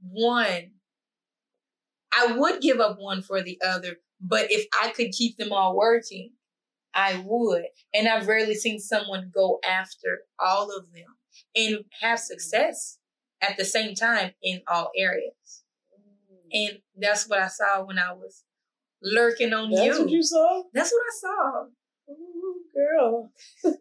[0.00, 0.72] one.
[2.16, 5.76] I would give up one for the other, but if I could keep them all
[5.76, 6.32] working,
[6.94, 7.66] I would.
[7.92, 11.16] And I've rarely seen someone go after all of them
[11.54, 12.98] and have success
[13.42, 15.62] at the same time in all areas.
[16.52, 18.44] And that's what I saw when I was
[19.02, 20.04] lurking on That's you.
[20.04, 20.62] what you saw?
[20.72, 22.12] That's what I saw.
[22.12, 23.30] Ooh, girl.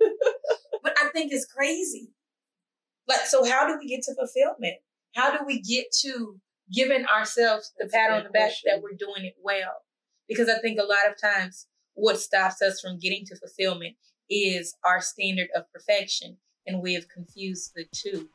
[0.84, 2.12] But I think it's crazy.
[3.08, 4.76] Like, so how do we get to fulfillment?
[5.16, 6.40] How do we get to
[6.74, 8.72] giving ourselves the That's a pat on the back question.
[8.72, 9.84] that we're doing it well?
[10.28, 13.96] Because I think a lot of times what stops us from getting to fulfillment
[14.30, 18.30] is our standard of perfection and we have confused the two.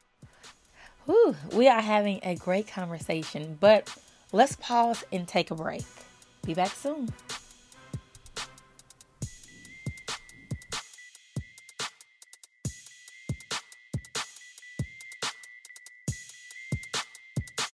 [1.06, 3.96] Whew, we are having a great conversation, but
[4.32, 5.84] let's pause and take a break.
[6.44, 7.12] Be back soon.